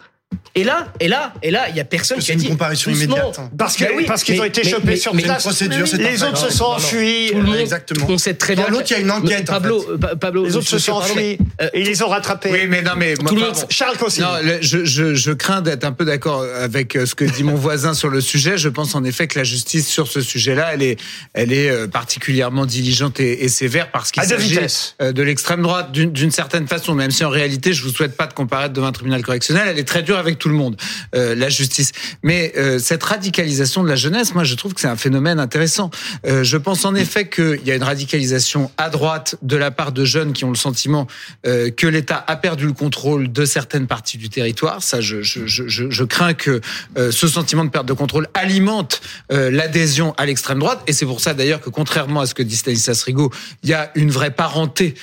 Et 0.56 0.64
là, 0.64 0.92
et 1.00 1.08
là, 1.08 1.34
et 1.42 1.52
là, 1.52 1.70
il 1.70 1.76
y 1.76 1.80
a 1.80 1.86
personne 1.86 2.18
qui 2.20 2.26
C'est 2.26 2.32
a 2.32 2.36
une 2.36 2.42
dit 2.42 2.48
comparution 2.50 2.92
doucement. 2.92 3.16
immédiate. 3.16 3.40
Parce 3.58 3.78
que- 3.78 3.86
oui, 3.96 4.04
parce 4.06 4.24
qu'ils 4.24 4.42
ont 4.42 4.44
été 4.44 4.68
chopés 4.68 4.82
mais- 4.88 4.96
sur 4.98 5.14
mais- 5.14 5.24
place. 5.24 5.44
procédure, 5.44 5.88
c'est 5.88 5.98
Les 5.98 6.24
autres 6.24 6.38
se 6.38 6.52
sont 6.52 6.66
enfuis. 6.66 7.30
Tout 7.32 7.38
le 7.38 7.44
monde, 7.44 7.56
Exactement. 7.56 8.06
On 8.10 8.18
sait 8.18 8.34
très 8.34 8.56
Dans 8.56 8.64
bien. 8.64 8.72
l'autre, 8.72 8.86
il 8.90 8.94
y 8.94 8.96
a 8.96 9.00
une 9.00 9.12
enquête, 9.12 9.50
en 9.50 9.54
Pablo, 9.54 9.82
fait. 9.82 9.98
Pa- 10.00 10.16
Pablo, 10.16 10.46
Les 10.46 10.56
autres 10.56 10.68
se 10.68 10.80
sont 10.80 10.94
enfuis 10.94 11.38
euh, 11.62 11.70
et 11.74 11.82
ils 11.82 11.86
les 11.88 12.02
ont 12.04 12.10
rattrapés. 12.10 12.50
Oui, 12.52 12.68
mais 12.68 12.82
non, 12.82 12.92
mais 12.98 13.14
moi, 13.22 13.30
Tout 13.30 13.36
le 13.36 13.42
monde-. 13.42 13.66
Charles 13.70 13.98
Consigny. 13.98 14.26
Non, 14.26 14.34
le- 14.44 14.58
je, 14.62 14.84
je, 14.86 15.14
je 15.14 15.32
crains 15.32 15.62
d'être 15.62 15.84
un 15.86 15.92
peu 15.94 16.04
d'accord 16.04 16.44
avec 16.62 16.96
euh, 16.96 17.06
ce 17.06 17.16
que 17.16 17.26
dit 17.26 17.44
mon 17.44 17.56
voisin 17.56 17.94
sur 17.94 18.10
le 18.10 18.20
sujet. 18.20 18.58
Je 18.58 18.70
pense 18.70 18.96
en 18.96 19.04
effet 19.04 19.28
que 19.28 19.38
la 19.40 19.46
justice 19.46 19.88
sur 19.88 20.08
ce 20.08 20.20
sujet-là, 20.22 20.72
elle 20.74 20.82
est, 20.84 21.00
elle 21.34 21.54
est 21.54 21.70
euh, 21.70 21.88
particulièrement 21.88 22.66
diligente 22.66 23.20
et, 23.20 23.44
et 23.46 23.50
sévère 23.50 23.92
parce 23.92 24.12
qu'il 24.12 24.24
s'agit 24.24 24.60
euh, 25.02 25.12
de 25.14 25.22
l'extrême 25.24 25.62
droite 25.62 25.92
d'une 25.92 26.12
d'une 26.12 26.32
certaine 26.32 26.68
façon, 26.68 26.96
même 26.96 27.12
si 27.12 27.24
en 27.24 27.30
réalité, 27.30 27.72
je 27.72 27.84
vous 27.84 27.90
souhaite 27.92 28.18
pas 28.18 28.28
de 28.28 28.34
comparaître 28.34 28.74
devant 28.74 28.88
un 28.88 28.92
tribunal 28.92 29.22
correctionnel. 29.22 29.68
Elle 29.70 29.80
est 29.80 29.84
très 29.88 30.02
dure 30.04 30.18
avec 30.20 30.38
tout 30.40 30.50
le 30.50 30.56
monde, 30.56 30.76
euh, 31.16 31.36
la 31.36 31.50
justice. 31.50 31.92
Mais 32.24 32.54
euh, 32.58 32.80
cette 32.80 33.04
radicalisation 33.04 33.84
de 33.84 33.90
la 33.90 33.96
jeunesse, 33.96 34.34
moi, 34.34 34.44
je 34.44 34.56
trouve 34.56 34.74
que 34.74 34.82
c'est 34.82 34.88
un 34.88 34.96
phénomène 34.96 35.40
intéressant. 35.40 35.90
Euh, 36.26 36.44
je 36.44 36.58
pense 36.58 36.86
en 36.86 36.96
effet 36.96 37.30
qu'il 37.30 37.62
y 37.66 37.72
a 37.72 37.76
une 37.76 37.84
radicalisation 37.84 38.72
à 38.78 38.90
droite 38.90 39.36
de 39.42 39.56
la 39.56 39.72
part 39.72 39.92
de 39.92 40.06
jeunes 40.06 40.34
qui 40.34 40.46
ont 40.46 40.50
le 40.50 40.56
sentiment 40.56 41.08
que 41.44 41.88
l'État 41.88 42.24
a 42.28 42.36
perdu 42.36 42.66
le 42.66 42.74
contrôle 42.74 43.32
de 43.32 43.46
certaines 43.46 43.88
parties 43.88 44.18
du 44.18 44.30
territoire. 44.30 44.84
Ça, 44.84 45.02
je, 45.02 45.22
je, 45.22 46.04
crains 46.04 46.34
que 46.34 46.62
ce 46.98 47.28
sentiment 47.28 47.64
de 47.64 47.70
perte 47.70 47.86
de 47.86 47.94
contrôle 47.94 48.28
alimente 48.34 49.02
l'adhésion 49.30 50.14
à 50.18 50.26
l'extrême 50.26 50.60
droite. 50.60 50.82
Et 50.88 50.94
c'est 50.94 51.06
pour 51.06 51.22
ça 51.22 51.34
d'ailleurs 51.34 51.62
que, 51.62 51.70
contrairement 51.70 52.22
à 52.22 52.26
ce 52.26 52.34
que 52.34 52.44
dit 52.44 52.56
Stanislas 52.56 53.04
Rigaud, 53.04 53.32
il 53.64 53.70
y 53.70 53.74
a 53.74 53.92
une 53.96 54.12
vraie 54.12 54.32
parenté 54.32 54.96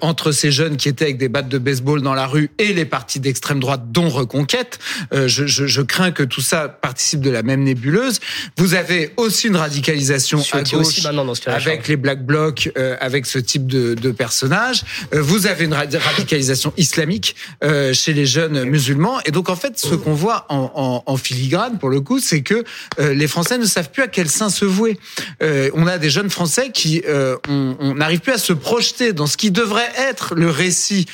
entre 0.00 0.32
ces 0.32 0.50
jeunes 0.50 0.76
qui 0.76 0.88
étaient 0.88 1.04
avec 1.04 1.18
des 1.18 1.28
battes 1.28 1.48
de 1.48 1.58
baseball 1.58 2.02
dans 2.02 2.14
la 2.14 2.26
rue 2.26 2.50
et 2.58 2.72
les 2.72 2.84
partis 2.84 3.20
d'extrême 3.20 3.60
droite, 3.60 3.92
dont 3.92 4.08
Reconquête. 4.12 4.61
Euh, 5.12 5.28
je, 5.28 5.46
je, 5.46 5.66
je 5.66 5.82
crains 5.82 6.12
que 6.12 6.22
tout 6.22 6.40
ça 6.40 6.68
participe 6.68 7.20
de 7.20 7.30
la 7.30 7.42
même 7.42 7.62
nébuleuse. 7.62 8.20
Vous 8.56 8.74
avez 8.74 9.12
aussi 9.16 9.48
une 9.48 9.56
radicalisation 9.56 10.38
Je 10.38 10.44
à 10.56 10.62
gauche 10.78 10.94
cas-là, 11.40 11.56
avec 11.56 11.88
les 11.88 11.96
Black 11.96 12.24
Blocs, 12.24 12.70
euh, 12.76 12.96
avec 13.00 13.26
ce 13.26 13.38
type 13.38 13.66
de, 13.66 13.94
de 13.94 14.10
personnages. 14.10 14.84
Euh, 15.14 15.20
vous 15.22 15.46
avez 15.46 15.64
une 15.64 15.74
radi- 15.74 15.96
radicalisation 15.98 16.72
islamique 16.76 17.36
chez 17.92 18.12
les 18.12 18.26
jeunes 18.26 18.64
musulmans. 18.64 19.18
Et 19.24 19.30
donc, 19.30 19.48
en 19.48 19.56
fait, 19.56 19.78
ce 19.78 19.94
qu'on 19.94 20.14
voit 20.14 20.46
en, 20.48 20.70
en, 20.74 21.02
en 21.06 21.16
filigrane, 21.16 21.78
pour 21.78 21.90
le 21.90 22.00
coup, 22.00 22.18
c'est 22.20 22.42
que 22.42 22.64
les 22.98 23.26
Français 23.28 23.58
ne 23.58 23.64
savent 23.64 23.90
plus 23.90 24.02
à 24.02 24.08
quel 24.08 24.28
sein 24.28 24.50
se 24.50 24.64
vouer. 24.64 24.98
On 25.40 25.86
a 25.86 25.98
des 25.98 26.10
jeunes 26.10 26.30
Français 26.30 26.70
qui 26.72 27.02
on 27.48 27.94
n'arrive 27.94 28.20
plus 28.20 28.32
à 28.32 28.38
se 28.38 28.52
projeter 28.52 29.12
dans 29.12 29.26
ce 29.26 29.36
qui 29.36 29.50
devrait 29.50 29.90
être 29.98 30.34
le 30.34 30.50
récit 30.50 31.06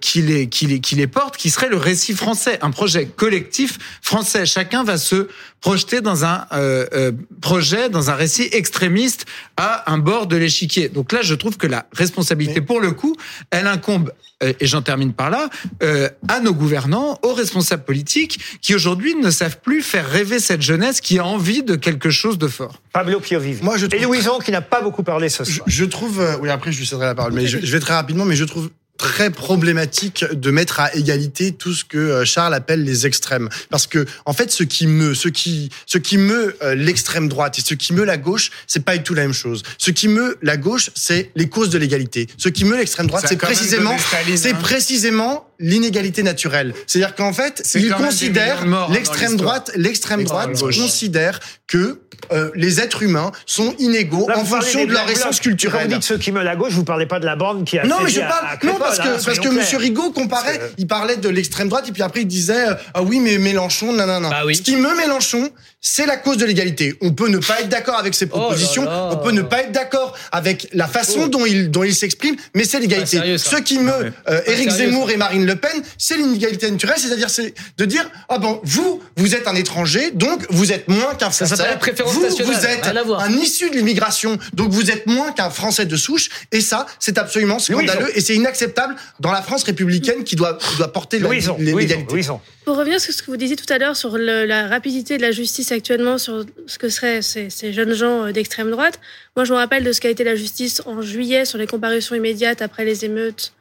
qui, 0.00 0.22
les, 0.22 0.48
qui, 0.48 0.66
les, 0.66 0.80
qui 0.80 0.94
les 0.94 1.06
porte, 1.06 1.36
qui 1.36 1.50
serait 1.50 1.68
le 1.68 1.76
récit 1.76 2.14
français, 2.14 2.58
un 2.62 2.70
projet 2.82 3.06
collectif 3.06 3.78
français. 4.02 4.44
Chacun 4.44 4.82
va 4.82 4.98
se 4.98 5.28
projeter 5.60 6.00
dans 6.00 6.24
un 6.24 6.46
euh, 6.52 6.84
euh, 6.92 7.12
projet, 7.40 7.88
dans 7.88 8.10
un 8.10 8.14
récit 8.16 8.48
extrémiste 8.50 9.24
à 9.56 9.88
un 9.92 9.98
bord 9.98 10.26
de 10.26 10.34
l'échiquier. 10.36 10.88
Donc 10.88 11.12
là, 11.12 11.20
je 11.22 11.36
trouve 11.36 11.56
que 11.56 11.68
la 11.68 11.86
responsabilité, 11.92 12.60
pour 12.60 12.80
le 12.80 12.90
coup, 12.90 13.14
elle 13.52 13.68
incombe, 13.68 14.10
euh, 14.42 14.52
et 14.58 14.66
j'en 14.66 14.82
termine 14.82 15.12
par 15.12 15.30
là, 15.30 15.48
euh, 15.84 16.08
à 16.26 16.40
nos 16.40 16.52
gouvernants, 16.52 17.20
aux 17.22 17.34
responsables 17.34 17.84
politiques, 17.84 18.40
qui 18.60 18.74
aujourd'hui 18.74 19.14
ne 19.14 19.30
savent 19.30 19.58
plus 19.60 19.80
faire 19.82 20.08
rêver 20.10 20.40
cette 20.40 20.62
jeunesse 20.62 21.00
qui 21.00 21.20
a 21.20 21.24
envie 21.24 21.62
de 21.62 21.76
quelque 21.76 22.10
chose 22.10 22.36
de 22.36 22.48
fort. 22.48 22.82
Pablo 22.92 23.20
Piovive. 23.20 23.62
Moi, 23.62 23.76
je 23.78 23.86
Et 23.86 23.90
trouve- 23.90 24.02
Louison 24.02 24.40
qui 24.40 24.50
n'a 24.50 24.60
pas 24.62 24.80
beaucoup 24.82 25.04
parlé 25.04 25.28
ce 25.28 25.44
soir. 25.44 25.64
je 25.68 25.84
trouve, 25.84 26.20
oui 26.40 26.50
après 26.50 26.72
je 26.72 26.78
lui 26.80 26.86
céderai 26.86 27.06
la 27.06 27.14
parole, 27.14 27.32
mais 27.32 27.46
je, 27.46 27.58
je 27.62 27.70
vais 27.72 27.78
très 27.80 27.94
rapidement, 27.94 28.24
mais 28.24 28.34
je 28.34 28.44
trouve 28.44 28.70
très 29.02 29.30
problématique 29.30 30.24
de 30.32 30.50
mettre 30.52 30.78
à 30.78 30.94
égalité 30.94 31.50
tout 31.50 31.74
ce 31.74 31.84
que 31.84 31.98
euh, 31.98 32.24
Charles 32.24 32.54
appelle 32.54 32.84
les 32.84 33.04
extrêmes, 33.04 33.48
parce 33.68 33.88
que 33.88 34.06
en 34.26 34.32
fait 34.32 34.52
ce 34.52 34.62
qui 34.62 34.86
meut, 34.86 35.14
ce 35.14 35.26
qui, 35.26 35.70
ce 35.86 35.98
qui 35.98 36.18
meut 36.18 36.56
euh, 36.62 36.76
l'extrême 36.76 37.28
droite 37.28 37.58
et 37.58 37.62
ce 37.62 37.74
qui 37.74 37.94
meut 37.94 38.04
la 38.04 38.16
gauche, 38.16 38.52
c'est 38.68 38.84
pas 38.84 38.96
du 38.96 39.02
tout 39.02 39.14
la 39.14 39.22
même 39.22 39.32
chose. 39.32 39.64
Ce 39.76 39.90
qui 39.90 40.06
meut 40.06 40.38
la 40.40 40.56
gauche, 40.56 40.90
c'est 40.94 41.32
les 41.34 41.48
causes 41.48 41.70
de 41.70 41.78
l'égalité. 41.78 42.28
Ce 42.38 42.48
qui 42.48 42.64
meut 42.64 42.76
l'extrême 42.76 43.08
droite, 43.08 43.24
c'est 43.28 43.36
précisément, 43.36 43.96
c'est 44.36 44.52
hein. 44.52 44.58
précisément 44.62 45.48
l'inégalité 45.62 46.22
naturelle. 46.22 46.74
C'est-à-dire 46.86 47.14
qu'en 47.14 47.32
fait, 47.32 47.62
C'est 47.64 47.80
il 47.80 47.88
quand 47.88 47.94
même 47.98 48.02
des 48.08 48.08
considère 48.08 48.54
millions 48.56 48.64
de 48.66 48.70
morts, 48.70 48.90
hein, 48.90 48.94
l'extrême 48.94 49.36
droite, 49.36 49.70
l'extrême 49.76 50.24
droite 50.24 50.58
considère 50.60 51.40
que 51.66 52.00
euh, 52.30 52.50
les 52.54 52.80
êtres 52.80 53.02
humains 53.02 53.32
sont 53.46 53.74
inégaux 53.78 54.28
Là, 54.28 54.38
en 54.38 54.44
fonction 54.44 54.84
de 54.84 54.92
leur 54.92 55.08
essence 55.10 55.22
Blocs. 55.22 55.34
Quand 55.36 55.42
culturelle. 55.42 55.88
vous 55.88 55.94
dites 55.94 56.02
ceux 56.04 56.18
qui 56.18 56.30
meulent 56.30 56.46
à 56.46 56.54
gauche, 56.56 56.72
vous 56.72 56.84
parlez 56.84 57.06
pas 57.06 57.18
de 57.18 57.24
la 57.26 57.34
bande 57.36 57.64
qui 57.64 57.78
a 57.78 57.84
Non, 57.84 57.96
mais 58.02 58.10
je 58.10 58.20
à- 58.20 58.24
parle. 58.26 58.46
à 58.46 58.52
non, 58.52 58.58
Crépol, 58.58 58.78
parce 58.78 59.00
hein, 59.00 59.02
que 59.04 59.08
parce 59.08 59.22
soyons 59.24 59.42
que. 59.42 59.48
Monsieur 59.48 59.78
Rigaud 59.78 60.10
comparait, 60.12 60.58
Parce 60.58 60.70
il 60.78 60.86
parlait 60.86 61.16
de 61.16 61.28
l'extrême 61.28 61.68
droite 61.68 61.88
et 61.88 61.92
puis 61.92 62.02
après 62.02 62.20
il 62.20 62.26
disait 62.26 62.68
euh, 62.68 62.74
ah 62.94 63.02
oui 63.02 63.18
mais 63.20 63.38
Mélenchon, 63.38 63.92
non 63.92 64.06
non 64.06 64.20
non. 64.20 64.28
Bah 64.30 64.42
oui. 64.46 64.54
Ce 64.56 64.62
qui 64.62 64.76
meut 64.76 64.96
Mélenchon, 64.96 65.50
c'est 65.84 66.06
la 66.06 66.16
cause 66.16 66.36
de 66.36 66.46
l'égalité. 66.46 66.94
On 67.00 67.12
peut 67.12 67.28
ne 67.28 67.38
pas 67.38 67.60
être 67.60 67.68
d'accord 67.68 67.96
avec 67.98 68.14
ses 68.14 68.26
Oh 68.26 68.36
là 68.36 68.40
propositions, 68.44 68.84
là. 68.84 69.10
on 69.12 69.16
peut 69.16 69.32
ne 69.32 69.42
pas 69.42 69.62
être 69.62 69.72
d'accord 69.72 70.16
avec 70.30 70.68
la 70.72 70.86
façon 70.86 71.22
Oh. 71.24 71.28
dont 71.28 71.44
il 71.44 71.70
dont 71.72 71.82
il 71.82 71.94
s'exprime, 71.94 72.36
mais 72.54 72.64
c'est 72.64 72.78
l'égalité. 72.78 73.36
Ça. 73.36 73.50
Ce 73.50 73.56
qui 73.56 73.78
meut 73.80 74.12
euh, 74.28 74.40
Éric 74.46 74.70
Zemmour 74.70 75.08
ça. 75.08 75.14
et 75.14 75.16
Marine 75.16 75.44
Le 75.44 75.56
Pen, 75.56 75.82
c'est 75.98 76.16
l'inégalité 76.16 76.70
naturelle, 76.70 76.96
c'est-à-dire 76.98 77.28
c'est 77.28 77.52
de 77.78 77.84
dire 77.84 78.08
ah 78.28 78.38
bon 78.38 78.60
vous 78.62 79.02
vous 79.16 79.34
êtes 79.34 79.48
un 79.48 79.56
étranger 79.56 80.12
donc 80.14 80.46
vous 80.50 80.70
êtes 80.72 80.86
moins 80.88 81.14
qu'un 81.16 81.30
Ça 81.32 81.46
français. 81.46 81.64
la 81.68 81.76
préférence 81.76 82.14
vous, 82.14 82.22
nationale, 82.22 82.54
vous 82.54 82.64
êtes 82.66 82.86
un 83.18 83.32
issu 83.32 83.68
de 83.68 83.74
l'immigration 83.74 84.38
donc 84.52 84.70
vous 84.70 84.88
êtes 84.90 85.06
moins 85.08 85.32
qu'un 85.32 85.50
français 85.50 85.84
de 85.84 85.96
souche 85.96 86.28
et 86.52 86.60
ça 86.60 86.86
c'est 87.00 87.18
absolument 87.18 87.58
scandaleux 87.58 88.16
et 88.16 88.20
c'est 88.20 88.36
inacceptable 88.36 88.94
dans 89.18 89.32
la 89.32 89.42
France 89.42 89.64
républicaine 89.64 90.22
qui 90.22 90.36
doit 90.36 90.58
qui 90.58 90.76
doit 90.76 90.92
porter 90.92 91.18
l'égalité. 91.18 92.22
Pour 92.64 92.76
revenir 92.76 93.00
sur 93.00 93.12
ce 93.12 93.22
que 93.22 93.30
vous 93.30 93.36
disiez 93.36 93.56
tout 93.56 93.70
à 93.72 93.78
l'heure 93.78 93.96
sur 93.96 94.16
la 94.18 94.68
rapidité 94.68 95.16
de 95.16 95.22
la 95.22 95.32
justice 95.32 95.72
actuellement, 95.72 96.16
sur 96.16 96.44
ce 96.66 96.78
que 96.78 96.88
seraient 96.88 97.20
ces, 97.20 97.72
jeunes 97.72 97.92
gens 97.92 98.26
euh, 98.26 98.32
d'extrême 98.32 98.70
droite, 98.70 99.00
moi 99.36 99.44
je 99.44 99.52
me 99.52 99.58
rappelle 99.58 99.82
de 99.82 99.92
ce 99.92 100.00
qu'a 100.00 100.10
été 100.10 100.22
la 100.22 100.36
justice 100.36 100.80
en 100.86 101.02
juillet 101.02 101.44
sur 101.44 101.58
les 101.58 101.66
comparutions 101.66 102.14
immédiates 102.14 102.62
après 102.62 102.84
les 102.84 103.04
émeutes 103.04 103.52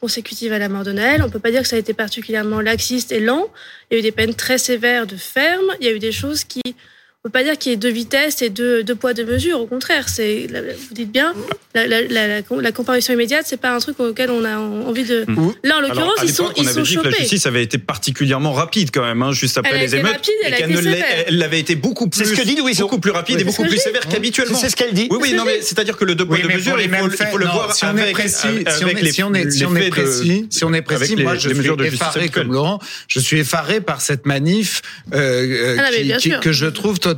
consécutives 0.00 0.54
à 0.54 0.58
la 0.58 0.70
mort 0.70 0.84
de 0.84 0.92
Noël. 0.92 1.22
On 1.22 1.28
peut 1.28 1.38
pas 1.38 1.50
dire 1.50 1.62
que 1.62 1.68
ça 1.68 1.76
a 1.76 1.78
été 1.78 1.92
particulièrement 1.92 2.62
laxiste 2.62 3.12
et 3.12 3.20
lent. 3.20 3.50
Il 3.90 3.94
y 3.94 3.96
a 3.96 3.98
eu 4.00 4.02
des 4.02 4.12
peines 4.12 4.34
très 4.34 4.58
sévères 4.58 5.06
de 5.06 5.16
ferme. 5.16 5.70
Il 5.80 5.86
y 5.86 5.90
a 5.90 5.92
eu 5.92 5.98
des 5.98 6.12
choses 6.12 6.44
qui 6.44 6.62
peut 7.26 7.32
pas 7.32 7.44
dire 7.44 7.58
qu'il 7.58 7.72
y 7.72 7.74
ait 7.74 7.78
deux 7.78 7.90
vitesses 7.90 8.42
et 8.42 8.50
deux, 8.50 8.82
deux 8.84 8.94
poids 8.94 9.14
deux 9.14 9.24
mesures. 9.24 9.60
Au 9.60 9.66
contraire, 9.66 10.08
c'est 10.08 10.46
vous 10.88 10.94
dites 10.94 11.10
bien 11.10 11.34
la, 11.74 11.86
la, 11.86 12.02
la, 12.02 12.28
la, 12.28 12.40
la 12.60 12.72
comparution 12.72 13.12
immédiate, 13.14 13.44
c'est 13.46 13.60
pas 13.60 13.70
un 13.74 13.78
truc 13.78 13.98
auquel 14.00 14.30
on 14.30 14.44
a 14.44 14.56
envie 14.58 15.04
de. 15.04 15.24
Là, 15.28 15.74
en 15.76 15.78
Alors, 15.78 15.80
l'occurrence, 15.82 16.18
ils 16.22 16.30
sont, 16.32 16.44
on 16.56 16.62
ils 16.62 16.68
avait 16.68 16.74
sont 16.74 16.82
dit 16.82 16.96
que 16.96 17.08
la 17.08 17.10
justice 17.18 17.46
avait 17.46 17.62
été 17.62 17.78
particulièrement 17.78 18.52
rapide 18.52 18.90
quand 18.92 19.04
même, 19.04 19.22
hein, 19.22 19.32
juste 19.32 19.58
après 19.58 19.72
Elle 19.72 19.78
a 19.78 19.82
les 19.82 19.94
émeutes. 19.96 20.12
rapide, 20.12 20.32
elle 20.44 20.54
et 20.54 20.66
l'est- 20.66 20.82
sévère. 20.82 21.24
elle 21.26 21.42
avait 21.42 21.60
été 21.60 21.74
beaucoup 21.74 22.08
plus, 22.08 22.24
C'est 22.24 22.34
ce 22.34 22.40
que 22.40 22.46
dit 22.46 22.56
Louison. 22.56 22.84
beaucoup 22.84 23.00
plus 23.00 23.10
rapide 23.10 23.36
Oui, 23.36 23.42
et 23.42 23.44
beaucoup 23.44 23.64
plus 23.64 23.78
sévère 23.78 24.06
qu'habituellement. 24.08 24.58
C'est 24.58 24.70
ce 24.70 24.76
qu'elle 24.76 24.92
dit. 24.94 25.08
Oui, 25.10 25.18
oui, 25.20 25.32
non, 25.34 25.44
mais 25.44 25.60
c'est-à-dire 25.60 25.96
que 25.96 26.04
le 26.04 26.14
deux 26.14 26.26
poids 26.26 26.38
deux 26.38 26.48
mesures, 26.48 26.80
il 26.80 26.88
faut, 26.90 27.38
le 27.38 27.46
voir 27.46 27.74
si 27.74 27.84
on 27.84 27.96
est 27.96 28.02
avec, 28.02 28.14
précis, 28.14 28.46
avec 28.46 28.70
si 28.70 28.84
on 28.84 28.88
est, 28.88 29.02
les- 29.02 29.50
si 29.50 29.64
on 29.64 29.74
est, 29.76 29.88
précis, 29.90 30.46
si 30.50 30.64
on 30.64 30.72
est 30.72 30.82
précis, 30.82 31.16
moi 31.16 31.34
je 31.36 31.48
suis 31.50 31.86
effaré 31.86 32.28
comme 32.28 32.52
Laurent, 32.52 32.78
je 33.08 33.20
suis 33.20 33.38
effaré 33.40 33.80
par 33.80 34.00
cette 34.00 34.26
manif 34.26 34.82
euh, 35.12 35.76
euh, 35.76 35.76
Ah 35.78 36.40
que 36.40 36.52
je 36.52 36.66
trouve 36.66 36.98
totalement, 36.98 37.15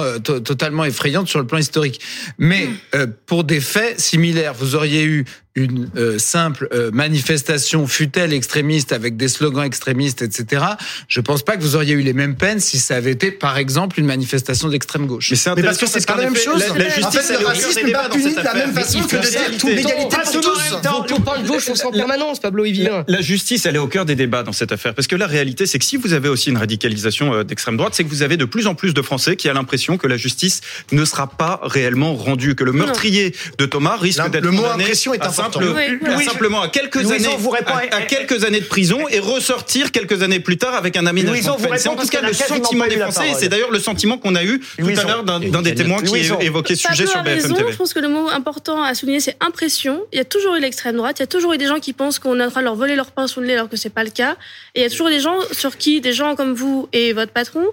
euh, 0.00 0.18
to- 0.18 0.40
totalement 0.40 0.84
effrayante 0.84 1.28
sur 1.28 1.38
le 1.38 1.46
plan 1.46 1.58
historique. 1.58 2.00
Mais 2.38 2.68
euh, 2.94 3.06
pour 3.26 3.44
des 3.44 3.60
faits 3.60 4.00
similaires, 4.00 4.54
vous 4.54 4.74
auriez 4.74 5.04
eu 5.04 5.24
une 5.56 5.90
euh, 5.96 6.18
simple 6.18 6.68
euh, 6.72 6.90
manifestation 6.92 7.86
fut-elle 7.88 8.32
extrémiste 8.32 8.92
avec 8.92 9.16
des 9.16 9.28
slogans 9.28 9.64
extrémistes, 9.64 10.22
etc. 10.22 10.64
Je 11.08 11.20
pense 11.20 11.42
pas 11.42 11.56
que 11.56 11.62
vous 11.62 11.74
auriez 11.74 11.94
eu 11.94 12.02
les 12.02 12.12
mêmes 12.12 12.36
peines 12.36 12.60
si 12.60 12.78
ça 12.78 12.96
avait 12.96 13.10
été, 13.10 13.32
par 13.32 13.58
exemple, 13.58 13.98
une 13.98 14.06
manifestation 14.06 14.68
d'extrême 14.68 15.06
gauche. 15.06 15.30
Mais 15.30 15.36
c'est 15.36 15.54
Mais 15.56 15.62
parce 15.62 15.78
que 15.78 15.86
c'est 15.86 16.06
pas 16.06 16.16
la 16.16 16.24
même 16.24 16.36
chose. 16.36 16.60
La, 16.60 16.78
la 16.78 16.86
En 16.86 16.90
justice, 16.90 17.20
fait, 17.20 17.40
le 17.40 17.46
racisme 17.46 17.86
n'est 17.86 17.92
pas 17.92 18.08
puni 18.08 18.34
de 18.34 18.40
la 18.40 18.54
même 18.54 18.72
façon 18.72 18.98
Il 18.98 19.06
que 19.06 19.16
faut 19.16 19.22
de 19.22 19.28
dire 19.28 19.40
réalité. 19.40 19.58
tout 19.58 19.68
l'égalité 19.68 20.16
pour 20.24 20.40
tous. 20.40 21.12
on 21.12 21.20
parle 21.20 21.44
gauche, 21.44 21.68
on 21.68 21.74
sent 21.74 21.86
en 21.86 21.90
permanence, 21.90 22.38
Pablo. 22.38 22.64
La 23.08 23.20
justice, 23.20 23.66
elle 23.66 23.76
est 23.76 23.80
au 23.80 23.88
cœur 23.88 24.04
des 24.04 24.14
débats 24.14 24.44
dans 24.44 24.52
cette 24.52 24.70
affaire. 24.70 24.94
Parce 24.94 25.08
que 25.08 25.16
la 25.16 25.26
réalité, 25.26 25.66
c'est 25.66 25.78
que 25.78 25.84
si 25.84 25.96
vous 25.96 26.12
avez 26.12 26.28
aussi 26.28 26.50
une 26.50 26.58
radicalisation 26.58 27.34
euh, 27.34 27.42
d'extrême 27.42 27.76
droite, 27.76 27.94
c'est 27.94 28.04
que 28.04 28.08
vous 28.08 28.22
avez 28.22 28.36
de 28.36 28.44
plus 28.44 28.66
en 28.66 28.74
plus 28.74 28.94
de 28.94 29.02
Français 29.02 29.36
qui 29.36 29.48
a 29.48 29.52
l'impression 29.52 29.96
que 29.96 30.06
la 30.06 30.16
justice 30.16 30.60
ne 30.92 31.04
sera 31.04 31.26
pas 31.26 31.60
réellement 31.62 32.14
rendue, 32.14 32.54
que 32.54 32.64
le 32.64 32.72
meurtrier 32.72 33.34
de 33.58 33.66
Thomas 33.66 33.96
risque 33.96 34.28
d'être 34.30 34.44
le 34.44 34.50
mot 34.52 34.62
condamné 34.62 34.84
impression 34.84 35.14
est 35.14 35.22
à 35.22 35.26
important. 35.26 35.39
Simple- 35.42 35.74
Oui, 36.16 36.24
simplement 36.24 36.62
à 36.62 36.68
quelques 36.68 36.96
Louison 36.96 37.12
années, 37.14 37.36
vous 37.38 37.50
répond- 37.50 37.72
à, 37.74 37.96
à 37.96 38.02
quelques 38.02 38.44
années 38.44 38.60
de 38.60 38.64
prison 38.66 39.08
et 39.08 39.18
ressortir 39.18 39.90
quelques 39.92 40.22
années 40.22 40.40
plus 40.40 40.56
tard 40.58 40.74
avec 40.74 40.96
un 40.96 41.06
aménagement. 41.06 41.56
C'est 41.76 41.88
en 41.88 41.96
tout 41.96 42.06
cas 42.08 42.20
le 42.22 42.32
sentiment 42.32 42.86
des 42.86 42.96
Français. 42.98 43.30
et. 43.30 43.34
C'est 43.34 43.48
d'ailleurs 43.48 43.70
le 43.70 43.78
sentiment 43.80 44.18
qu'on 44.18 44.34
a 44.34 44.44
eu 44.44 44.60
tout 44.60 44.66
Louison. 44.86 45.02
à 45.02 45.04
l'heure 45.06 45.24
d'un 45.24 45.40
d'un 45.40 45.62
des 45.62 45.74
témoins 45.74 46.02
qui 46.02 46.16
évoquait 46.40 46.76
ce 46.76 46.88
sujet 46.88 47.06
sur 47.06 47.22
BFM 47.22 47.42
raison. 47.42 47.54
TV. 47.54 47.72
Je 47.72 47.76
pense 47.76 47.94
que 47.94 48.00
le 48.00 48.08
mot 48.08 48.28
important 48.28 48.82
à 48.82 48.94
souligner, 48.94 49.20
c'est 49.20 49.36
impression. 49.40 50.02
Il 50.12 50.16
y 50.18 50.20
a 50.20 50.24
toujours 50.24 50.54
eu 50.56 50.60
l'extrême 50.60 50.96
droite. 50.96 51.16
Il 51.18 51.22
y 51.22 51.24
a 51.24 51.26
toujours 51.26 51.52
eu 51.54 51.58
des 51.58 51.66
gens 51.66 51.78
qui 51.80 51.92
pensent 51.92 52.18
qu'on 52.18 52.38
est 52.40 52.44
en 52.44 52.50
train 52.50 52.60
de 52.60 52.64
leur 52.66 52.74
voler 52.76 52.96
leur 52.96 53.10
pain 53.12 53.26
sous 53.26 53.40
le 53.40 53.46
nez 53.46 53.54
alors 53.54 53.68
que 53.68 53.76
c'est 53.76 53.90
pas 53.90 54.04
le 54.04 54.10
cas. 54.10 54.36
Et 54.74 54.80
il 54.80 54.82
y 54.82 54.86
a 54.86 54.90
toujours 54.90 55.08
des 55.08 55.20
gens 55.20 55.36
sur 55.52 55.76
qui 55.76 56.00
des 56.00 56.12
gens 56.12 56.34
comme 56.36 56.54
vous 56.54 56.88
et 56.92 57.12
votre 57.12 57.32
patron 57.32 57.64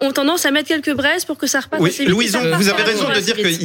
ont 0.00 0.12
tendance 0.12 0.44
à 0.46 0.50
mettre 0.50 0.68
quelques 0.68 0.92
braises 0.94 1.24
pour 1.24 1.38
que 1.38 1.46
ça 1.46 1.60
repasse 1.60 1.80
Oui, 1.80 1.90
assez 1.90 2.02
vite. 2.04 2.10
Louison, 2.10 2.40
vous 2.56 2.68
avez 2.68 2.82
raison 2.82 3.08
de 3.08 3.20
dire 3.20 3.36
qu'il 3.36 3.62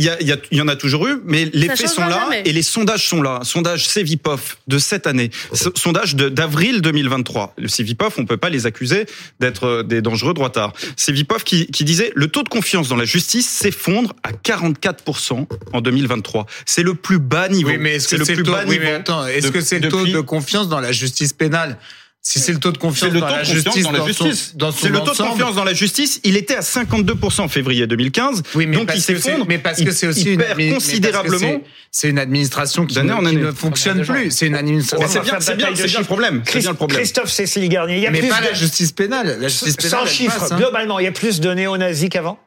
y, 0.51 0.61
en 0.61 0.67
a 0.67 0.75
toujours 0.75 1.07
eu, 1.07 1.15
mais 1.25 1.49
les 1.53 1.67
Ça 1.67 1.75
faits 1.75 1.89
sont 1.89 2.01
là 2.07 2.21
jamais. 2.23 2.41
et 2.45 2.51
les 2.53 2.61
sondages 2.63 3.07
sont 3.07 3.21
là. 3.21 3.39
Sondage 3.49 3.87
Cevipof 3.87 4.57
de 4.67 4.77
cette 4.77 5.07
année, 5.07 5.31
So- 5.53 5.71
sondage 5.75 6.15
d'avril 6.15 6.81
2023. 6.81 7.53
Le 7.57 7.67
Cevipof, 7.67 8.17
on 8.19 8.25
peut 8.25 8.37
pas 8.37 8.49
les 8.49 8.65
accuser 8.65 9.05
d'être 9.39 9.63
euh, 9.65 9.83
des 9.83 10.01
dangereux 10.01 10.33
droitards. 10.33 10.73
Cevipof 10.95 11.43
qui, 11.43 11.67
qui 11.67 11.83
disait 11.83 12.11
le 12.15 12.27
taux 12.27 12.43
de 12.43 12.49
confiance 12.49 12.87
dans 12.89 12.95
la 12.95 13.05
justice 13.05 13.49
s'effondre 13.49 14.13
à 14.23 14.31
44% 14.31 15.47
en 15.73 15.81
2023. 15.81 16.45
C'est 16.65 16.83
le 16.83 16.93
plus 16.93 17.19
bas 17.19 17.49
niveau. 17.49 17.69
Oui, 17.69 17.77
mais 17.79 17.95
est-ce 17.95 18.07
que 18.07 18.23
c'est 18.23 18.35
le 18.35 18.43
taux, 18.43 18.53
oui, 18.67 18.77
mais 18.79 18.93
attends, 18.93 19.25
est-ce 19.25 19.51
que 19.51 19.61
c'est 19.61 19.79
le 19.79 19.89
taux 19.89 20.05
de 20.05 20.19
confiance 20.21 20.69
dans 20.69 20.79
la 20.79 20.91
justice 20.91 21.33
pénale? 21.33 21.77
Si 22.21 22.39
c'est 22.39 22.51
le 22.51 22.59
taux 22.59 22.71
de 22.73 22.77
confiance 22.77 23.11
le 23.13 23.21
dans 23.21 23.27
taux 23.27 23.33
de 23.33 23.37
la 23.37 23.39
confiance 23.39 23.55
justice, 23.63 23.83
dans 23.83 23.91
la 23.91 23.99
son- 23.99 24.05
justice. 24.07 24.51
dans 24.55 24.71
son 24.71 24.77
C'est 24.81 24.89
le 24.89 24.99
taux 24.99 25.13
de 25.13 25.17
confiance 25.17 25.55
dans 25.55 25.63
la 25.63 25.73
justice. 25.73 26.19
Il 26.25 26.35
était 26.35 26.55
à 26.55 26.59
52% 26.61 27.41
en 27.43 27.47
février 27.47 27.87
2015. 27.87 28.43
Oui, 28.55 28.65
mais 28.67 28.75
donc 28.75 28.87
parce 28.87 28.99
il 28.99 29.01
s'effondre. 29.01 29.45
Mais 29.47 29.57
parce 29.57 29.81
que 29.81 29.91
c'est 29.91 30.05
aussi 30.05 30.21
il 30.23 30.27
une 30.33 30.37
perd 30.39 30.59
considérablement. 30.73 31.61
c'est- 31.91 32.09
une 32.09 32.19
administration 32.19 32.85
qui, 32.85 32.99
année. 32.99 33.31
ne 33.31 33.51
fonctionne 33.51 34.05
plus. 34.05 34.31
C'est 34.31 34.47
une 34.47 34.55
administration. 34.55 35.07
c'est 35.07 35.21
bien, 35.21 35.39
c'est 35.39 35.55
bien, 35.55 35.71
bien 35.71 35.99
le 35.99 36.05
problème. 36.05 36.43
C'est 36.45 36.59
bien 36.59 36.71
le 36.71 36.75
problème. 36.75 36.99
Christophe 36.99 37.31
Cécile 37.31 37.69
Garnier, 37.69 37.95
il 37.97 38.03
y 38.03 38.07
a 38.07 38.11
Mais 38.11 38.19
plus 38.19 38.27
pas 38.27 38.41
de... 38.41 38.45
la 38.47 38.53
justice 38.53 38.91
pénale. 38.91 39.37
La 39.39 39.47
justice 39.47 39.77
pénale. 39.77 39.99
Sans 40.01 40.05
chiffres, 40.05 40.39
passe, 40.39 40.51
hein. 40.51 40.57
globalement, 40.57 40.99
il 40.99 41.05
y 41.05 41.07
a 41.07 41.11
plus 41.13 41.39
de 41.39 41.51
néo-nazis 41.53 42.09
qu'avant? 42.09 42.37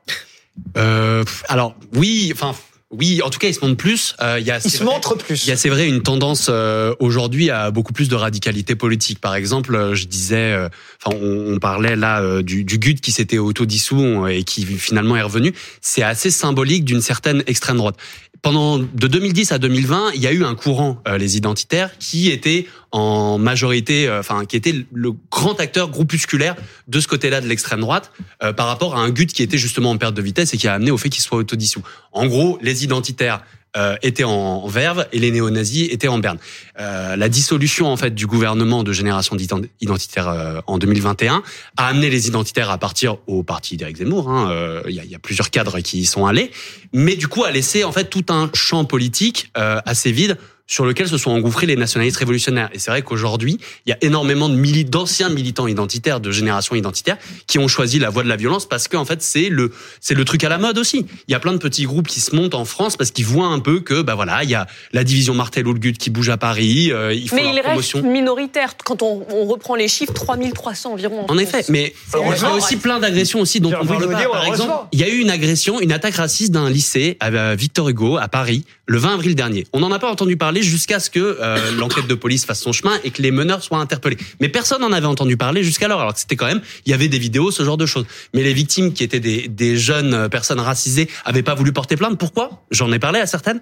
Euh, 0.76 1.24
alors 1.48 1.74
oui, 1.94 2.30
enfin 2.34 2.54
oui, 2.92 3.20
en 3.22 3.30
tout 3.30 3.38
cas 3.38 3.48
ils 3.48 3.54
se 3.54 3.60
montrent 3.64 3.76
plus. 3.76 4.14
Euh, 4.20 4.38
Il 4.38 4.46
y 4.46 4.50
a, 4.50 4.58
Ils 4.64 4.70
se 4.70 4.76
vrai- 4.76 4.84
montrent 4.86 5.16
plus. 5.16 5.44
Il 5.46 5.48
y 5.48 5.52
a, 5.52 5.56
c'est 5.56 5.68
vrai, 5.68 5.88
une 5.88 6.02
tendance 6.02 6.46
euh, 6.50 6.94
aujourd'hui 7.00 7.50
à 7.50 7.70
beaucoup 7.70 7.92
plus 7.92 8.08
de 8.08 8.14
radicalité 8.14 8.74
politique. 8.76 9.18
Par 9.18 9.34
exemple, 9.34 9.74
euh, 9.74 9.94
je 9.94 10.04
disais, 10.06 10.52
euh, 10.52 10.68
enfin, 11.04 11.16
on, 11.20 11.54
on 11.54 11.58
parlait 11.58 11.96
là 11.96 12.20
euh, 12.20 12.42
du, 12.42 12.64
du 12.64 12.78
GUD 12.78 13.00
qui 13.00 13.10
s'était 13.12 13.38
autodissous 13.38 14.00
euh, 14.24 14.28
et 14.28 14.44
qui 14.44 14.64
finalement 14.64 15.16
est 15.16 15.22
revenu. 15.22 15.54
C'est 15.80 16.02
assez 16.02 16.30
symbolique 16.30 16.84
d'une 16.84 17.00
certaine 17.02 17.42
extrême 17.46 17.78
droite. 17.78 17.96
Pendant 18.42 18.80
de 18.80 19.06
2010 19.06 19.52
à 19.52 19.58
2020, 19.58 20.10
il 20.16 20.20
y 20.20 20.26
a 20.26 20.32
eu 20.32 20.42
un 20.42 20.56
courant, 20.56 21.00
euh, 21.06 21.16
les 21.16 21.36
identitaires, 21.36 21.96
qui 21.98 22.28
était 22.28 22.66
en 22.90 23.38
majorité, 23.38 24.08
euh, 24.08 24.18
enfin, 24.18 24.46
qui 24.46 24.56
était 24.56 24.74
le 24.92 25.12
grand 25.30 25.60
acteur 25.60 25.90
groupusculaire 25.90 26.56
de 26.88 26.98
ce 26.98 27.06
côté-là 27.06 27.40
de 27.40 27.46
l'extrême 27.46 27.80
droite, 27.80 28.10
euh, 28.42 28.52
par 28.52 28.66
rapport 28.66 28.96
à 28.96 29.00
un 29.00 29.10
GUD 29.10 29.30
qui 29.30 29.44
était 29.44 29.58
justement 29.58 29.92
en 29.92 29.96
perte 29.96 30.14
de 30.14 30.22
vitesse 30.22 30.54
et 30.54 30.56
qui 30.56 30.66
a 30.66 30.74
amené 30.74 30.90
au 30.90 30.98
fait 30.98 31.08
qu'il 31.08 31.22
soit 31.22 31.38
autodissous. 31.38 31.82
En 32.10 32.26
gros, 32.26 32.58
les 32.62 32.82
identitaires 32.82 33.44
euh, 33.76 33.96
étaient 34.02 34.24
en, 34.24 34.66
verve 34.66 35.06
et 35.12 35.18
les 35.18 35.30
néo-nazis 35.30 35.88
étaient 35.90 36.08
en 36.08 36.18
berne. 36.18 36.38
Euh, 36.78 37.16
la 37.16 37.28
dissolution 37.28 37.86
en 37.86 37.96
fait 37.96 38.14
du 38.14 38.26
gouvernement 38.26 38.82
de 38.82 38.92
génération 38.92 39.36
identitaire 39.80 40.28
euh, 40.28 40.60
en 40.66 40.78
2021 40.78 41.42
a 41.76 41.86
amené 41.86 42.10
les 42.10 42.28
identitaires 42.28 42.70
à 42.70 42.78
partir 42.78 43.16
au 43.26 43.42
parti 43.42 43.76
d'Éric 43.76 43.96
Zemmour. 43.98 44.30
hein. 44.30 44.50
Euh, 44.50 44.82
Il 44.88 44.94
y, 44.94 45.00
a, 45.00 45.04
y 45.04 45.14
a 45.14 45.18
plusieurs 45.18 45.50
cadres 45.50 45.80
qui 45.80 46.00
y 46.00 46.04
sont 46.04 46.26
allés, 46.26 46.50
mais 46.92 47.16
du 47.16 47.28
coup 47.28 47.44
a 47.44 47.50
laissé 47.50 47.84
en 47.84 47.92
fait 47.92 48.10
tout 48.10 48.26
un 48.28 48.50
champ 48.54 48.84
politique 48.84 49.50
euh, 49.56 49.80
assez 49.84 50.12
vide 50.12 50.36
sur 50.66 50.84
lequel 50.86 51.08
se 51.08 51.18
sont 51.18 51.30
engouffrés 51.30 51.66
les 51.66 51.76
nationalistes 51.76 52.16
révolutionnaires. 52.16 52.70
Et 52.72 52.78
c'est 52.78 52.90
vrai 52.90 53.02
qu'aujourd'hui, 53.02 53.58
il 53.86 53.90
y 53.90 53.92
a 53.92 53.98
énormément 54.00 54.48
de 54.48 54.54
mili- 54.56 54.84
d'anciens 54.84 55.28
militants 55.28 55.66
identitaires, 55.66 56.20
de 56.20 56.30
génération 56.30 56.74
identitaire, 56.74 57.18
qui 57.46 57.58
ont 57.58 57.68
choisi 57.68 57.98
la 57.98 58.08
voie 58.10 58.22
de 58.22 58.28
la 58.28 58.36
violence 58.36 58.66
parce 58.66 58.88
qu'en 58.88 59.04
fait, 59.04 59.22
c'est 59.22 59.48
le, 59.48 59.72
c'est 60.00 60.14
le 60.14 60.24
truc 60.24 60.44
à 60.44 60.48
la 60.48 60.58
mode 60.58 60.78
aussi. 60.78 61.06
Il 61.28 61.32
y 61.32 61.34
a 61.34 61.40
plein 61.40 61.52
de 61.52 61.58
petits 61.58 61.84
groupes 61.84 62.08
qui 62.08 62.20
se 62.20 62.34
montent 62.34 62.54
en 62.54 62.64
France 62.64 62.96
parce 62.96 63.10
qu'ils 63.10 63.26
voient 63.26 63.48
un 63.48 63.58
peu 63.58 63.80
que, 63.80 64.02
bah 64.02 64.14
voilà, 64.14 64.44
il 64.44 64.50
y 64.50 64.54
a 64.54 64.66
la 64.92 65.04
division 65.04 65.34
Martel 65.34 65.66
ou 65.66 65.72
le 65.72 65.78
GUT 65.78 65.92
qui 65.92 66.10
bouge 66.10 66.30
à 66.30 66.36
Paris, 66.36 66.90
euh, 66.92 67.12
ils 67.12 67.28
font 67.28 67.36
Mais 67.36 67.42
leur 67.52 67.52
il 67.52 67.60
reste 67.78 67.96
minoritaire. 68.02 68.74
Quand 68.84 69.02
on, 69.02 69.26
on 69.30 69.44
reprend 69.46 69.74
les 69.74 69.88
chiffres, 69.88 70.12
3300 70.14 70.92
environ. 70.92 71.26
En 71.28 71.38
effet, 71.38 71.64
mais 71.68 71.92
il 72.14 72.40
y 72.40 72.44
a 72.44 72.54
aussi 72.54 72.76
plein 72.76 72.98
d'agressions 72.98 73.40
aussi 73.40 73.60
dont 73.60 73.72
on 73.74 73.98
le 73.98 74.08
pas. 74.08 74.14
dire, 74.18 74.30
Par 74.30 74.44
exemple, 74.46 74.72
il 74.92 75.00
y 75.00 75.04
a 75.04 75.08
eu 75.08 75.18
une 75.18 75.30
agression, 75.30 75.80
une 75.80 75.92
attaque 75.92 76.14
raciste 76.16 76.52
d'un 76.52 76.70
lycée 76.70 77.16
à 77.20 77.54
Victor 77.54 77.88
Hugo 77.88 78.16
à 78.16 78.28
Paris 78.28 78.64
le 78.86 78.98
20 78.98 79.14
avril 79.14 79.34
dernier. 79.34 79.66
On 79.72 79.80
n'en 79.80 79.90
a 79.92 79.98
pas 79.98 80.10
entendu 80.10 80.36
parler 80.36 80.51
jusqu'à 80.60 81.00
ce 81.00 81.08
que 81.08 81.38
euh, 81.40 81.72
l'enquête 81.78 82.06
de 82.06 82.14
police 82.14 82.44
fasse 82.44 82.60
son 82.60 82.72
chemin 82.72 82.98
et 83.04 83.10
que 83.10 83.22
les 83.22 83.30
meneurs 83.30 83.62
soient 83.62 83.78
interpellés. 83.78 84.18
Mais 84.40 84.50
personne 84.50 84.82
n'en 84.82 84.92
avait 84.92 85.06
entendu 85.06 85.38
parler 85.38 85.62
jusqu'alors, 85.62 86.00
alors 86.00 86.12
que 86.12 86.20
c'était 86.20 86.36
quand 86.36 86.46
même, 86.46 86.60
il 86.84 86.90
y 86.90 86.92
avait 86.92 87.08
des 87.08 87.18
vidéos, 87.18 87.50
ce 87.50 87.62
genre 87.62 87.78
de 87.78 87.86
choses. 87.86 88.04
Mais 88.34 88.42
les 88.42 88.52
victimes 88.52 88.92
qui 88.92 89.04
étaient 89.04 89.20
des, 89.20 89.48
des 89.48 89.78
jeunes 89.78 90.12
euh, 90.12 90.28
personnes 90.28 90.60
racisées 90.60 91.08
avaient 91.24 91.42
pas 91.42 91.54
voulu 91.54 91.72
porter 91.72 91.96
plainte. 91.96 92.18
Pourquoi? 92.18 92.66
J'en 92.70 92.92
ai 92.92 92.98
parlé 92.98 93.20
à 93.20 93.26
certaines 93.26 93.60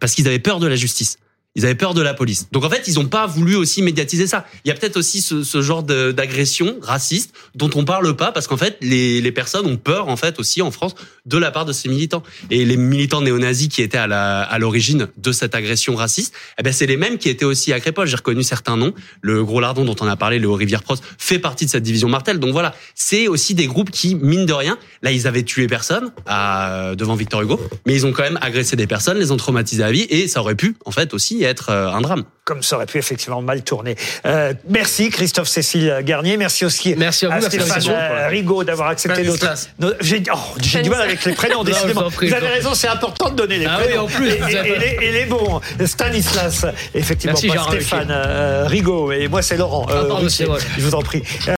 parce 0.00 0.14
qu'ils 0.14 0.26
avaient 0.28 0.38
peur 0.38 0.60
de 0.60 0.66
la 0.66 0.76
justice. 0.76 1.18
Ils 1.56 1.64
avaient 1.64 1.74
peur 1.74 1.94
de 1.94 2.00
la 2.02 2.14
police. 2.14 2.46
Donc 2.52 2.64
en 2.64 2.70
fait, 2.70 2.86
ils 2.86 2.94
n'ont 2.94 3.08
pas 3.08 3.26
voulu 3.26 3.56
aussi 3.56 3.82
médiatiser 3.82 4.28
ça. 4.28 4.46
Il 4.64 4.68
y 4.68 4.70
a 4.70 4.74
peut-être 4.74 4.96
aussi 4.96 5.20
ce, 5.20 5.42
ce 5.42 5.60
genre 5.62 5.82
d'agression 5.82 6.76
raciste 6.80 7.32
dont 7.56 7.70
on 7.74 7.84
parle 7.84 8.14
pas 8.16 8.30
parce 8.30 8.46
qu'en 8.46 8.56
fait, 8.56 8.76
les, 8.80 9.20
les 9.20 9.32
personnes 9.32 9.66
ont 9.66 9.76
peur 9.76 10.08
en 10.08 10.16
fait 10.16 10.38
aussi 10.38 10.62
en 10.62 10.70
France 10.70 10.94
de 11.26 11.36
la 11.38 11.50
part 11.50 11.64
de 11.64 11.72
ces 11.72 11.88
militants. 11.88 12.22
Et 12.50 12.64
les 12.64 12.76
militants 12.76 13.20
néo-nazis 13.20 13.68
qui 13.68 13.82
étaient 13.82 13.98
à 13.98 14.06
la- 14.06 14.42
à 14.42 14.58
l'origine 14.60 15.08
de 15.16 15.32
cette 15.32 15.54
agression 15.56 15.96
raciste, 15.96 16.34
eh 16.58 16.62
ben 16.62 16.72
c'est 16.72 16.86
les 16.86 16.96
mêmes 16.96 17.18
qui 17.18 17.28
étaient 17.28 17.44
aussi 17.44 17.72
à 17.72 17.80
Crépol. 17.80 18.06
J'ai 18.06 18.16
reconnu 18.16 18.42
certains 18.44 18.76
noms. 18.76 18.94
Le 19.20 19.44
Gros 19.44 19.60
Lardon 19.60 19.84
dont 19.84 19.96
on 20.00 20.06
a 20.06 20.16
parlé, 20.16 20.38
le 20.38 20.50
Rivière 20.50 20.84
Pros, 20.84 20.96
fait 21.18 21.40
partie 21.40 21.64
de 21.66 21.70
cette 21.70 21.82
division 21.82 22.08
Martel. 22.08 22.38
Donc 22.38 22.52
voilà, 22.52 22.74
c'est 22.94 23.26
aussi 23.26 23.54
des 23.54 23.66
groupes 23.66 23.90
qui 23.90 24.14
mine 24.14 24.46
de 24.46 24.52
rien, 24.52 24.78
là 25.02 25.10
ils 25.10 25.26
avaient 25.26 25.42
tué 25.42 25.66
personne 25.66 26.12
à, 26.26 26.94
devant 26.96 27.16
Victor 27.16 27.42
Hugo, 27.42 27.60
mais 27.86 27.94
ils 27.94 28.06
ont 28.06 28.12
quand 28.12 28.22
même 28.22 28.38
agressé 28.40 28.76
des 28.76 28.86
personnes, 28.86 29.18
les 29.18 29.32
ont 29.32 29.36
traumatisés 29.36 29.82
à 29.82 29.90
vie 29.90 30.06
et 30.10 30.28
ça 30.28 30.40
aurait 30.40 30.54
pu 30.54 30.76
en 30.84 30.90
fait 30.92 31.12
aussi 31.12 31.39
être 31.44 31.70
euh, 31.70 31.88
un 31.88 32.00
drame. 32.00 32.24
Comme 32.44 32.62
ça 32.64 32.76
aurait 32.76 32.86
pu 32.86 32.98
effectivement 32.98 33.40
mal 33.42 33.62
tourner. 33.62 33.94
Euh, 34.26 34.54
merci 34.68 35.08
Christophe 35.10 35.46
Cécile 35.46 35.98
Garnier. 36.02 36.36
Merci 36.36 36.64
aussi 36.64 36.96
Merci 36.96 37.26
à 37.26 37.28
vous, 37.28 37.34
merci 37.42 37.60
Stéphane 37.60 37.82
euh, 37.90 38.26
Rigaud 38.28 38.64
d'avoir 38.64 38.88
accepté 38.88 39.22
notre. 39.22 39.36
Stanislas. 39.36 39.70
notre- 39.78 39.96
J'ai 40.00 40.20
oh, 40.34 40.38
j'ai 40.60 40.82
du 40.82 40.90
mal 40.90 41.02
avec 41.02 41.24
les 41.24 41.32
prénoms, 41.34 41.58
Non, 41.58 41.64
décidément. 41.64 42.10
prie, 42.10 42.28
vous 42.28 42.34
avez 42.34 42.48
raison, 42.48 42.74
c'est 42.74 42.88
important 42.88 43.28
de 43.30 43.36
donner 43.36 43.58
les 43.58 43.66
Ah 43.66 43.76
oui, 43.78 43.84
prénoms. 43.88 44.02
en 44.02 44.06
plus, 44.06 44.28
et, 44.30 44.32
et- 44.32 44.72
et 44.72 44.78
les, 44.78 44.98
et 45.08 45.12
les 45.12 45.24
bons. 45.26 45.60
Stanislas, 45.86 46.66
effectivement, 46.94 47.38
Merci, 47.40 47.56
pas 47.56 47.70
Stéphane 47.70 48.08
euh, 48.10 48.64
Rigaud. 48.66 49.12
Et 49.12 49.28
moi, 49.28 49.42
c'est 49.42 49.56
Laurent. 49.56 49.86
Ah, 49.88 50.02
Ruquier. 50.14 50.46
je 50.76 50.82
vous 50.82 50.94
en 50.94 51.02
prie. 51.02 51.22